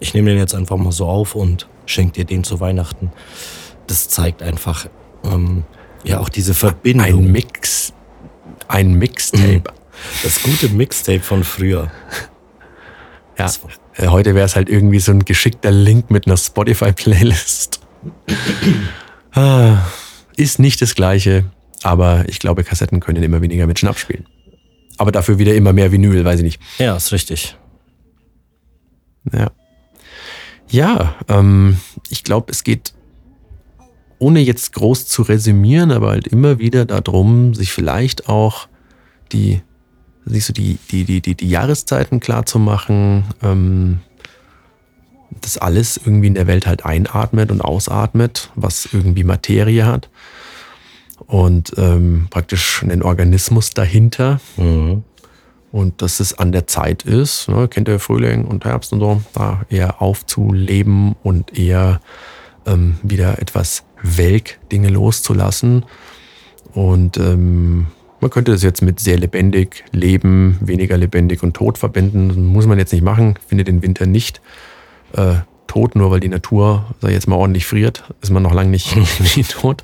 ich 0.00 0.14
nehme 0.14 0.30
den 0.30 0.38
jetzt 0.38 0.54
einfach 0.54 0.78
mal 0.78 0.92
so 0.92 1.06
auf 1.06 1.34
und 1.34 1.68
schenke 1.84 2.12
dir 2.12 2.24
den 2.24 2.44
zu 2.44 2.60
Weihnachten. 2.60 3.12
Das 3.86 4.08
zeigt 4.08 4.42
einfach 4.42 4.86
ähm, 5.22 5.64
ja 6.02 6.20
auch 6.20 6.30
diese 6.30 6.54
Verbindung. 6.54 7.06
Ein 7.06 7.32
Mix, 7.32 7.92
ein 8.68 8.94
Mixtape. 8.94 9.64
Das 10.22 10.42
gute 10.42 10.68
Mixtape 10.68 11.20
von 11.20 11.44
früher. 11.44 11.90
Ja, 13.38 13.50
äh, 13.94 14.08
heute 14.08 14.34
wäre 14.34 14.44
es 14.44 14.54
halt 14.54 14.68
irgendwie 14.68 15.00
so 15.00 15.12
ein 15.12 15.24
geschickter 15.24 15.70
Link 15.70 16.10
mit 16.10 16.26
einer 16.26 16.36
Spotify-Playlist. 16.36 17.80
ah, 19.32 19.78
ist 20.36 20.58
nicht 20.58 20.82
das 20.82 20.94
Gleiche, 20.94 21.46
Aber 21.82 22.24
ich 22.28 22.38
glaube, 22.38 22.64
Kassetten 22.64 23.00
können 23.00 23.22
immer 23.22 23.40
weniger 23.40 23.66
Menschen 23.66 23.88
abspielen. 23.88 24.26
Aber 24.98 25.12
dafür 25.12 25.38
wieder 25.38 25.54
immer 25.54 25.72
mehr 25.72 25.92
Vinyl, 25.92 26.24
weiß 26.24 26.40
ich 26.40 26.44
nicht. 26.44 26.60
Ja, 26.78 26.96
ist 26.96 27.12
richtig. 27.12 27.56
Ja. 29.32 29.50
Ja, 30.68 31.16
ähm, 31.28 31.78
ich 32.10 32.22
glaube, 32.22 32.52
es 32.52 32.62
geht, 32.62 32.92
ohne 34.18 34.40
jetzt 34.40 34.72
groß 34.74 35.06
zu 35.06 35.22
resümieren, 35.22 35.90
aber 35.90 36.10
halt 36.10 36.28
immer 36.28 36.58
wieder 36.58 36.84
darum, 36.84 37.54
sich 37.54 37.72
vielleicht 37.72 38.28
auch 38.28 38.68
die, 39.32 39.62
sich 40.32 40.44
so 40.44 40.52
die, 40.52 40.78
die, 40.90 41.04
die, 41.04 41.20
die, 41.20 41.34
die 41.34 41.48
Jahreszeiten 41.48 42.20
klar 42.20 42.46
zu 42.46 42.58
machen, 42.58 43.24
ähm, 43.42 44.00
dass 45.40 45.58
alles 45.58 45.96
irgendwie 45.96 46.26
in 46.26 46.34
der 46.34 46.46
Welt 46.46 46.66
halt 46.66 46.84
einatmet 46.84 47.50
und 47.50 47.60
ausatmet, 47.60 48.50
was 48.54 48.88
irgendwie 48.92 49.24
Materie 49.24 49.86
hat. 49.86 50.08
Und 51.26 51.72
ähm, 51.76 52.26
praktisch 52.30 52.82
einen 52.82 53.02
Organismus 53.02 53.70
dahinter. 53.70 54.40
Mhm. 54.56 55.04
Und 55.70 56.02
dass 56.02 56.18
es 56.18 56.36
an 56.36 56.50
der 56.50 56.66
Zeit 56.66 57.04
ist, 57.04 57.48
ne, 57.48 57.68
kennt 57.68 57.86
ihr 57.86 58.00
Frühling 58.00 58.44
und 58.44 58.64
Herbst 58.64 58.92
und 58.92 58.98
so, 58.98 59.22
da 59.34 59.62
eher 59.68 60.02
aufzuleben 60.02 61.14
und 61.22 61.56
eher 61.56 62.00
ähm, 62.66 62.98
wieder 63.04 63.38
etwas 63.38 63.84
welk 64.02 64.58
Dinge 64.72 64.88
loszulassen. 64.88 65.84
Und 66.72 67.18
ähm, 67.18 67.86
man 68.20 68.30
könnte 68.30 68.52
das 68.52 68.62
jetzt 68.62 68.82
mit 68.82 69.00
sehr 69.00 69.18
lebendig, 69.18 69.84
Leben, 69.92 70.58
weniger 70.60 70.96
lebendig 70.96 71.42
und 71.42 71.54
tot 71.54 71.78
verbinden. 71.78 72.28
Das 72.28 72.36
muss 72.36 72.66
man 72.66 72.78
jetzt 72.78 72.92
nicht 72.92 73.02
machen. 73.02 73.34
Ich 73.40 73.48
finde 73.48 73.64
den 73.64 73.82
Winter 73.82 74.06
nicht 74.06 74.40
äh, 75.14 75.36
tot, 75.66 75.94
nur 75.94 76.10
weil 76.10 76.20
die 76.20 76.28
Natur, 76.28 76.84
sag 77.00 77.10
ich 77.10 77.14
jetzt 77.14 77.28
mal, 77.28 77.36
ordentlich 77.36 77.66
friert, 77.66 78.04
ist 78.20 78.30
man 78.30 78.42
noch 78.42 78.52
lange 78.52 78.70
nicht, 78.70 78.94
nicht 79.36 79.52
tot. 79.52 79.82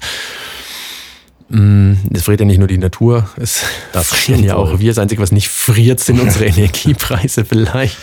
Mm, 1.48 1.92
Es 2.12 2.24
friert 2.24 2.40
ja 2.40 2.46
nicht 2.46 2.58
nur 2.58 2.68
die 2.68 2.78
Natur, 2.78 3.28
es 3.36 3.64
Das 3.92 4.08
frieren 4.08 4.42
ja 4.42 4.56
auch 4.56 4.80
wir. 4.80 4.90
Das 4.90 4.98
Einzige, 4.98 5.22
was 5.22 5.30
nicht 5.32 5.48
friert, 5.48 6.00
sind 6.00 6.20
unsere 6.26 6.46
Energiepreise 6.46 7.44
vielleicht. 7.44 7.96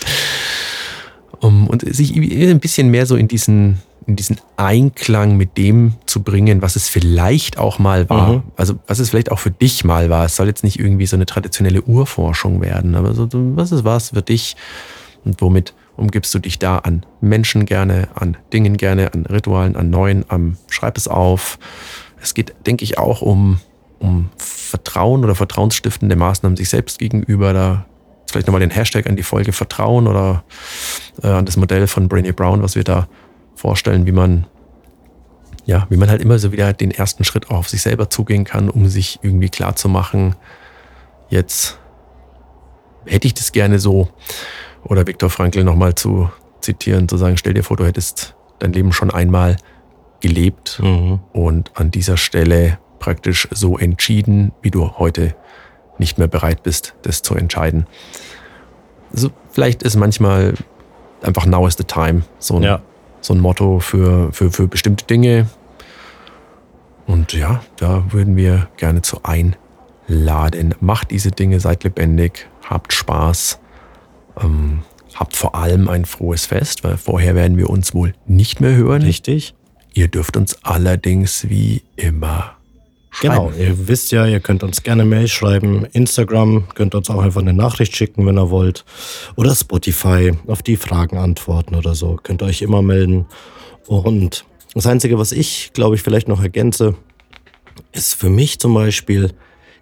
Um, 1.44 1.68
und 1.68 1.82
sich 1.94 2.16
ein 2.16 2.60
bisschen 2.60 2.90
mehr 2.90 3.06
so 3.06 3.16
in 3.16 3.28
diesen, 3.28 3.80
in 4.08 4.16
diesen 4.16 4.38
Einklang 4.56 5.36
mit 5.36 5.58
dem 5.58 5.94
zu 6.06 6.24
bringen, 6.24 6.62
was 6.62 6.76
es 6.76 6.88
vielleicht 6.88 7.58
auch 7.58 7.80
mal 7.80 8.10
war. 8.10 8.34
Mhm. 8.34 8.44
Also 8.56 8.76
was 8.88 9.00
es 9.00 9.10
vielleicht 9.10 9.32
auch 9.32 9.40
für 9.40 9.52
dich 9.52 9.84
mal 9.84 10.10
war. 10.10 10.26
Es 10.26 10.36
soll 10.36 10.48
jetzt 10.48 10.64
nicht 10.64 10.80
irgendwie 10.80 11.06
so 11.06 11.18
eine 11.18 11.26
traditionelle 11.26 11.82
Urforschung 11.82 12.62
werden, 12.62 12.96
aber 12.96 13.14
so, 13.14 13.28
was 13.32 13.72
es 13.72 13.84
war 13.84 14.00
für 14.00 14.22
dich 14.22 14.56
und 15.26 15.42
womit 15.42 15.74
umgibst 15.98 16.34
du 16.34 16.40
dich 16.40 16.60
da 16.60 16.80
an 16.80 17.06
Menschen 17.22 17.66
gerne, 17.66 18.08
an 18.16 18.38
Dingen 18.52 18.78
gerne, 18.78 19.14
an 19.14 19.26
Ritualen, 19.26 19.76
an 19.76 19.90
Neuen, 19.90 20.26
am 20.30 20.58
Schreib 20.70 20.98
es 20.98 21.08
auf. 21.08 21.60
Es 22.22 22.34
geht, 22.34 22.54
denke 22.66 22.84
ich, 22.84 22.98
auch 22.98 23.22
um, 23.22 23.60
um 24.00 24.30
Vertrauen 24.38 25.24
oder 25.24 25.36
vertrauensstiftende 25.36 26.16
Maßnahmen 26.16 26.58
sich 26.58 26.70
selbst 26.70 27.00
gegenüber. 27.00 27.54
Da 27.54 27.86
vielleicht 28.34 28.48
nochmal 28.48 28.60
den 28.60 28.72
Hashtag 28.72 29.08
an 29.08 29.16
die 29.16 29.24
Folge 29.24 29.54
Vertrauen 29.54 30.08
oder 30.08 30.44
äh, 31.22 31.28
an 31.28 31.46
das 31.46 31.56
Modell 31.58 31.88
von 31.88 32.08
Brainy 32.10 32.32
Brown, 32.34 32.62
was 32.62 32.76
wir 32.76 32.84
da 32.84 33.08
vorstellen, 33.56 34.06
wie 34.06 34.12
man 34.12 34.46
ja, 35.66 35.88
wie 35.90 35.96
man 35.96 36.10
halt 36.10 36.22
immer 36.22 36.40
so 36.40 36.52
wieder 36.52 36.74
den 36.74 36.92
ersten 36.92 37.24
Schritt 37.24 37.50
auch 37.50 37.56
auf 37.60 37.70
sich 37.70 37.82
selber 37.82 38.10
zugehen 38.10 38.44
kann, 38.44 38.70
um 38.70 38.88
sich 38.88 39.20
irgendwie 39.22 39.48
klar 39.48 39.78
zu 39.78 39.88
machen, 39.88 40.36
jetzt 41.30 41.80
hätte 43.06 43.28
ich 43.28 43.34
das 43.34 43.54
gerne 43.54 43.80
so. 43.80 44.10
Oder 44.84 45.08
Viktor 45.08 45.30
Frankl 45.30 45.64
nochmal 45.64 45.96
zu 45.96 46.30
zitieren, 46.60 47.08
zu 47.08 47.16
sagen, 47.16 47.38
stell 47.38 47.54
dir 47.54 47.64
vor, 47.64 47.78
du 47.78 47.86
hättest 47.86 48.36
dein 48.60 48.74
Leben 48.74 48.92
schon 48.92 49.10
einmal 49.10 49.56
gelebt 50.20 50.82
Mhm. 50.84 51.20
und 51.32 51.72
an 51.76 51.92
dieser 51.92 52.18
Stelle 52.18 52.78
praktisch 53.00 53.48
so 53.52 53.78
entschieden, 53.78 54.52
wie 54.62 54.72
du 54.72 54.98
heute 54.98 55.34
nicht 55.98 56.18
mehr 56.18 56.28
bereit 56.28 56.64
bist, 56.64 56.94
das 57.04 57.22
zu 57.22 57.36
entscheiden. 57.36 57.88
Also 59.14 59.30
vielleicht 59.52 59.84
ist 59.84 59.96
manchmal 59.96 60.56
einfach 61.22 61.46
now 61.46 61.68
is 61.68 61.76
the 61.78 61.84
time 61.84 62.24
so 62.40 62.56
ein, 62.58 62.64
Ja. 62.64 62.82
so 63.22 63.34
ein 63.34 63.40
Motto 63.40 63.80
für, 63.80 64.32
für, 64.34 64.52
für 64.52 64.68
bestimmte 64.68 65.06
Dinge. 65.06 65.48
Und 67.06 67.34
ja, 67.34 67.64
da 67.78 68.06
würden 68.12 68.36
wir 68.36 68.70
gerne 68.78 69.02
zu 69.02 69.22
einladen. 69.24 70.74
Macht 70.80 71.12
diese 71.12 71.32
Dinge, 71.32 71.60
seid 71.60 71.84
lebendig, 71.84 72.48
habt 72.68 72.94
Spaß, 72.94 73.60
ähm, 74.42 74.80
habt 75.14 75.36
vor 75.36 75.54
allem 75.56 75.90
ein 75.90 76.06
frohes 76.06 76.46
Fest, 76.46 76.84
weil 76.84 76.98
vorher 76.98 77.36
werden 77.36 77.58
wir 77.58 77.70
uns 77.70 77.94
wohl 77.94 78.14
nicht 78.26 78.62
mehr 78.62 78.76
hören. 78.76 79.02
Richtig. 79.04 79.54
Ihr 79.94 80.08
dürft 80.08 80.38
uns 80.38 80.58
allerdings 80.64 81.50
wie 81.50 81.84
immer 81.96 82.56
Genau, 83.22 83.52
ihr 83.58 83.88
wisst 83.88 84.12
ja, 84.12 84.26
ihr 84.26 84.40
könnt 84.40 84.64
uns 84.64 84.84
gerne 84.84 85.06
Mail 85.06 85.28
schreiben, 85.28 85.86
Instagram, 85.94 86.68
könnt 86.76 86.96
uns 86.96 87.10
auch 87.10 87.22
einfach 87.22 87.42
eine 87.42 87.54
Nachricht 87.54 87.96
schicken, 87.96 88.26
wenn 88.26 88.38
ihr 88.38 88.50
wollt. 88.50 88.86
Oder 89.36 89.56
Spotify, 89.56 90.32
auf 90.48 90.62
die 90.62 90.78
Fragen 90.78 91.18
antworten 91.18 91.76
oder 91.76 91.96
so. 91.96 92.20
Könnt 92.22 92.42
ihr 92.42 92.48
euch 92.48 92.62
immer 92.62 92.82
melden. 92.82 93.26
Und 93.88 94.46
das 94.74 94.88
Einzige, 94.88 95.18
was 95.20 95.32
ich, 95.32 95.72
glaube 95.74 95.96
ich, 95.96 96.02
vielleicht 96.02 96.28
noch 96.28 96.42
ergänze, 96.42 96.96
ist 97.92 98.16
für 98.16 98.30
mich 98.30 98.60
zum 98.60 98.74
Beispiel, 98.74 99.34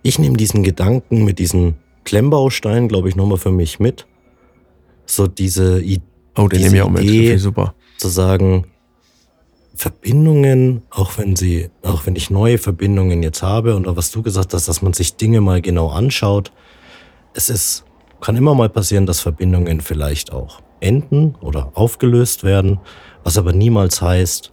ich 0.04 0.20
nehme 0.20 0.38
diesen 0.38 0.63
Gedanken 0.63 1.24
mit 1.24 1.39
diesen 1.39 1.76
Klemmbausteinen, 2.04 2.89
glaube 2.89 3.10
ich, 3.10 3.15
nochmal 3.15 3.38
für 3.38 3.52
mich 3.52 3.80
mit. 3.80 4.08
So 5.06 5.28
diese 5.28 5.82
Idee 5.82 6.02
Oh, 6.38 6.48
den 6.48 6.60
diese 6.60 6.62
nehmen 6.62 6.74
wir 6.74 6.86
auch 6.86 7.04
mit. 7.04 7.39
Super. 7.39 7.76
zu 7.98 8.08
sagen, 8.08 8.65
Verbindungen, 9.75 10.84
auch 10.89 11.17
wenn 11.17 11.36
sie, 11.36 11.69
auch 11.84 12.05
wenn 12.05 12.15
ich 12.15 12.29
neue 12.29 12.57
Verbindungen 12.57 13.23
jetzt 13.23 13.41
habe 13.41 13.75
und 13.75 13.86
was 13.95 14.12
du 14.12 14.21
gesagt 14.21 14.53
hast, 14.53 14.67
dass 14.67 14.81
man 14.81 14.93
sich 14.93 15.15
Dinge 15.15 15.41
mal 15.41 15.62
genau 15.62 15.89
anschaut, 15.89 16.51
es 17.34 17.49
ist, 17.49 17.86
kann 18.19 18.36
immer 18.36 18.53
mal 18.53 18.69
passieren, 18.69 19.05
dass 19.05 19.21
Verbindungen 19.21 19.81
vielleicht 19.81 20.34
auch 20.34 20.62
enden 20.81 21.36
oder 21.41 21.71
aufgelöst 21.75 22.43
werden, 22.43 22.79
was 23.23 23.38
aber 23.38 23.53
niemals 23.53 24.01
heißt, 24.01 24.51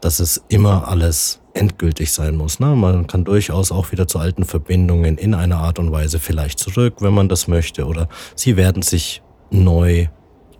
dass 0.00 0.20
es 0.20 0.42
immer 0.48 0.88
alles 0.88 1.40
endgültig 1.52 2.12
sein 2.12 2.36
muss. 2.36 2.60
Ne? 2.60 2.74
Man 2.74 3.06
kann 3.06 3.24
durchaus 3.24 3.72
auch 3.72 3.92
wieder 3.92 4.06
zu 4.06 4.18
alten 4.18 4.44
Verbindungen 4.44 5.18
in 5.18 5.34
einer 5.34 5.58
Art 5.58 5.78
und 5.78 5.92
Weise 5.92 6.18
vielleicht 6.18 6.58
zurück, 6.58 6.96
wenn 7.00 7.12
man 7.12 7.28
das 7.28 7.48
möchte, 7.48 7.86
oder 7.86 8.08
sie 8.34 8.56
werden 8.56 8.82
sich 8.82 9.22
neu 9.50 10.06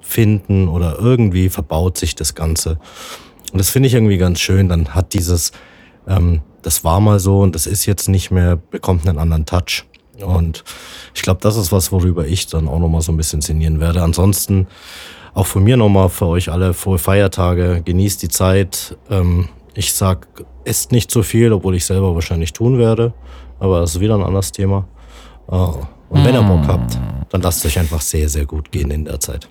finden 0.01 0.69
oder 0.69 0.99
irgendwie 0.99 1.49
verbaut 1.49 1.97
sich 1.97 2.15
das 2.15 2.35
Ganze. 2.35 2.79
Und 3.53 3.59
das 3.59 3.71
finde 3.71 3.89
ich 3.89 3.95
irgendwie 3.95 4.19
ganz 4.19 4.41
schön. 4.41 4.69
Dann 4.69 4.95
hat 4.95 5.15
dieses, 5.15 5.53
ähm, 6.07 6.43
das 6.63 6.85
war 6.85 7.01
mal 7.01 7.19
so 7.19 7.41
und 7.41 7.55
das 7.55 7.67
ist 7.67 7.87
jetzt 7.87 8.09
nicht 8.09 8.31
mehr, 8.31 8.57
bekommt 8.57 9.09
einen 9.09 9.19
anderen 9.19 9.47
Touch. 9.47 9.85
Und 10.23 10.65
ich 11.15 11.23
glaube, 11.23 11.41
das 11.41 11.57
ist 11.57 11.73
was, 11.73 11.93
worüber 11.93 12.27
ich 12.27 12.47
dann 12.47 12.69
auch 12.69 12.79
nochmal 12.79 13.01
so 13.01 13.13
ein 13.13 13.17
bisschen 13.17 13.41
sinnieren 13.41 13.81
werde. 13.81 14.03
Ansonsten 14.03 14.67
auch 15.35 15.47
von 15.47 15.63
mir 15.63 15.77
nochmal 15.77 16.09
für 16.09 16.27
euch 16.27 16.51
alle 16.51 16.75
frohe 16.75 16.99
Feiertage. 16.99 17.83
Genießt 17.85 18.23
die 18.23 18.29
Zeit. 18.29 18.97
Ähm, 19.11 19.49
ich 19.75 19.93
sag, 19.93 20.27
esst 20.65 20.93
nicht 20.93 21.11
zu 21.11 21.23
viel, 21.23 21.53
obwohl 21.53 21.77
ich 21.77 21.85
selber 21.85 22.15
wahrscheinlich 22.15 22.53
tun 22.53 22.79
werde. 22.79 23.15
Aber 23.59 23.81
das 23.81 23.95
ist 23.95 24.01
wieder 24.01 24.15
ein 24.15 24.23
anderes 24.23 24.53
Thema. 24.53 24.87
Äh, 25.51 25.55
und 25.55 26.25
wenn 26.25 26.35
ihr 26.35 26.43
Bock 26.43 26.67
habt, 26.67 26.99
dann 27.31 27.41
lasst 27.43 27.65
euch 27.65 27.79
einfach 27.79 28.01
sehr, 28.01 28.29
sehr 28.29 28.45
gut 28.45 28.73
gehen 28.73 28.91
in 28.91 29.05
der 29.05 29.21
Zeit. 29.21 29.49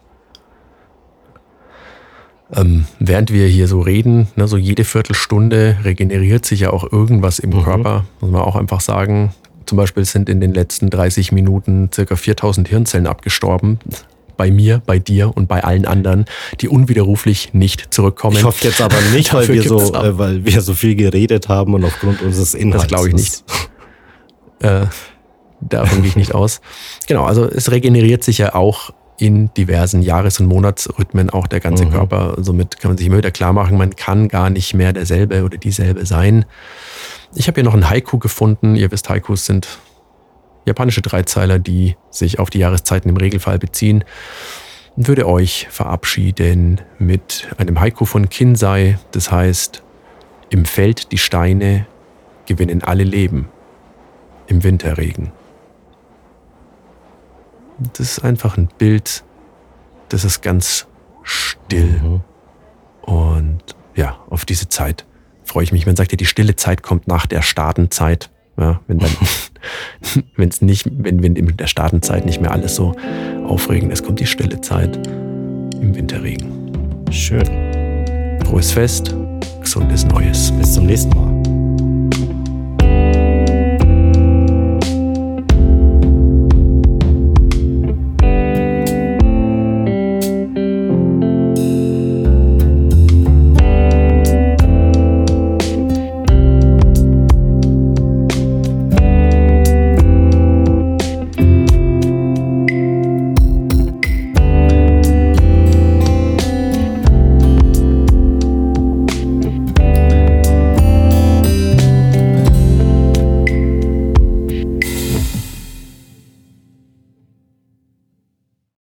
Ähm, 2.56 2.86
während 3.00 3.32
wir 3.32 3.48
hier 3.48 3.68
so 3.68 3.80
reden, 3.82 4.28
ne, 4.36 4.48
so 4.48 4.58
jede 4.58 4.84
Viertelstunde 4.84 5.78
regeneriert 5.84 6.46
sich 6.46 6.62
ja 6.62 6.72
auch 6.72 6.92
irgendwas 6.92 7.40
im 7.40 7.52
Mhm. 7.52 7.64
Körper, 7.64 8.06
muss 8.22 8.32
man 8.32 8.42
auch 8.42 8.56
einfach 8.56 8.82
sagen. 8.82 9.34
Zum 9.66 9.78
Beispiel 9.78 10.04
sind 10.04 10.30
in 10.30 10.42
den 10.42 10.54
letzten 10.54 10.90
30 10.90 11.32
Minuten 11.32 11.92
circa 11.94 12.16
4000 12.16 12.68
Hirnzellen 12.68 13.06
abgestorben. 13.06 13.80
Bei 14.36 14.50
mir, 14.50 14.82
bei 14.86 14.98
dir 15.00 15.36
und 15.36 15.48
bei 15.48 15.64
allen 15.64 15.86
anderen, 15.86 16.26
die 16.62 16.70
unwiderruflich 16.70 17.54
nicht 17.54 17.94
zurückkommen. 17.94 18.38
Ich 18.38 18.44
hoffe 18.46 18.66
jetzt 18.66 18.82
aber 18.82 18.96
nicht, 19.14 19.34
weil 19.34 19.48
wir, 19.50 19.62
so, 19.62 19.94
äh, 19.94 20.18
weil 20.18 20.46
wir 20.46 20.62
so 20.62 20.74
viel 20.74 20.96
geredet 20.96 21.50
haben 21.50 21.74
und 21.76 21.84
aufgrund 21.84 22.22
unseres 22.22 22.54
Inhalts. 22.56 22.84
Das 22.86 22.88
glaube 22.88 23.10
ich 23.10 23.14
nicht. 23.16 23.44
Äh, 24.62 24.86
davon 25.62 26.02
gehe 26.02 26.08
ich 26.10 26.16
nicht 26.16 26.34
aus. 26.34 26.62
Genau, 27.08 27.26
also 27.26 27.46
es 27.46 27.70
regeneriert 27.70 28.24
sich 28.24 28.40
ja 28.40 28.56
auch 28.56 28.92
in 29.20 29.54
diversen 29.54 30.02
Jahres- 30.02 30.40
und 30.40 30.48
Monatsrhythmen 30.48 31.30
auch 31.30 31.48
der 31.48 31.60
ganze 31.60 31.86
Mhm. 31.86 31.92
Körper. 31.92 32.36
Somit 32.38 32.80
kann 32.80 32.92
man 32.92 32.98
sich 32.98 33.08
immer 33.08 33.18
wieder 33.18 33.32
klar 33.32 33.54
machen, 33.54 33.78
man 33.78 33.96
kann 33.96 34.28
gar 34.30 34.50
nicht 34.50 34.74
mehr 34.74 34.94
derselbe 34.94 35.44
oder 35.44 35.58
dieselbe 35.58 36.06
sein. 36.06 36.46
Ich 37.36 37.48
habe 37.48 37.56
hier 37.56 37.64
noch 37.64 37.74
ein 37.76 37.90
Haiku 37.90 38.18
gefunden. 38.18 38.76
Ihr 38.76 38.92
wisst, 38.92 39.10
Haikus 39.10 39.46
sind 39.46 39.68
japanische 40.66 41.02
Dreizeiler, 41.02 41.60
die 41.60 41.96
sich 42.10 42.40
auf 42.40 42.50
die 42.50 42.60
Jahreszeiten 42.60 43.10
im 43.10 43.18
Regelfall 43.18 43.60
beziehen. 43.60 44.04
Und 44.96 45.08
würde 45.08 45.28
euch 45.28 45.68
verabschieden 45.70 46.82
mit 46.98 47.48
einem 47.58 47.80
Haiku 47.80 48.06
von 48.06 48.30
Kinsei. 48.30 48.98
Das 49.12 49.32
heißt, 49.32 49.84
im 50.50 50.66
Feld 50.66 51.12
die 51.12 51.18
Steine 51.18 51.86
gewinnen 52.48 52.84
alle 52.84 53.04
Leben 53.04 53.48
im 54.48 54.64
Winterregen. 54.64 55.32
Das 57.94 58.18
ist 58.18 58.20
einfach 58.24 58.58
ein 58.58 58.70
Bild, 58.78 59.24
das 60.10 60.24
ist 60.26 60.42
ganz 60.42 60.88
still. 61.24 62.02
Mhm. 62.02 62.22
Und 63.02 63.64
ja, 63.96 64.18
auf 64.30 64.46
diese 64.46 64.70
Zeit 64.70 65.06
freue 65.44 65.64
ich 65.64 65.72
mich. 65.72 65.86
Man 65.86 65.96
sagt 65.96 66.12
ja, 66.12 66.16
die 66.18 66.26
stille 66.26 66.56
Zeit 66.56 66.84
kommt 66.84 67.08
nach 67.08 67.26
der 67.26 67.42
Startenzeit. 67.42 68.30
Ja, 68.58 68.82
wenn 68.88 69.00
dann, 69.00 69.12
wenn 70.36 70.50
es 70.50 70.62
nicht, 70.62 70.86
wenn, 70.92 71.24
wenn 71.24 71.36
in 71.36 71.58
der 71.58 71.68
Startenzeit 71.68 72.26
nicht 72.26 72.42
mehr 72.42 72.52
alles 72.52 72.76
so 72.76 72.94
aufregend 73.46 73.92
ist, 73.92 74.06
kommt 74.06 74.20
die 74.20 74.28
stille 74.28 74.60
Zeit 74.62 74.98
im 75.08 75.96
Winterregen. 75.96 77.06
Schön. 77.12 77.48
Frohes 78.46 78.72
Fest, 78.72 79.16
gesundes 79.62 80.06
Neues. 80.06 80.52
Bis 80.52 80.74
zum 80.74 80.86
nächsten 80.86 81.16
Mal. 81.16 81.39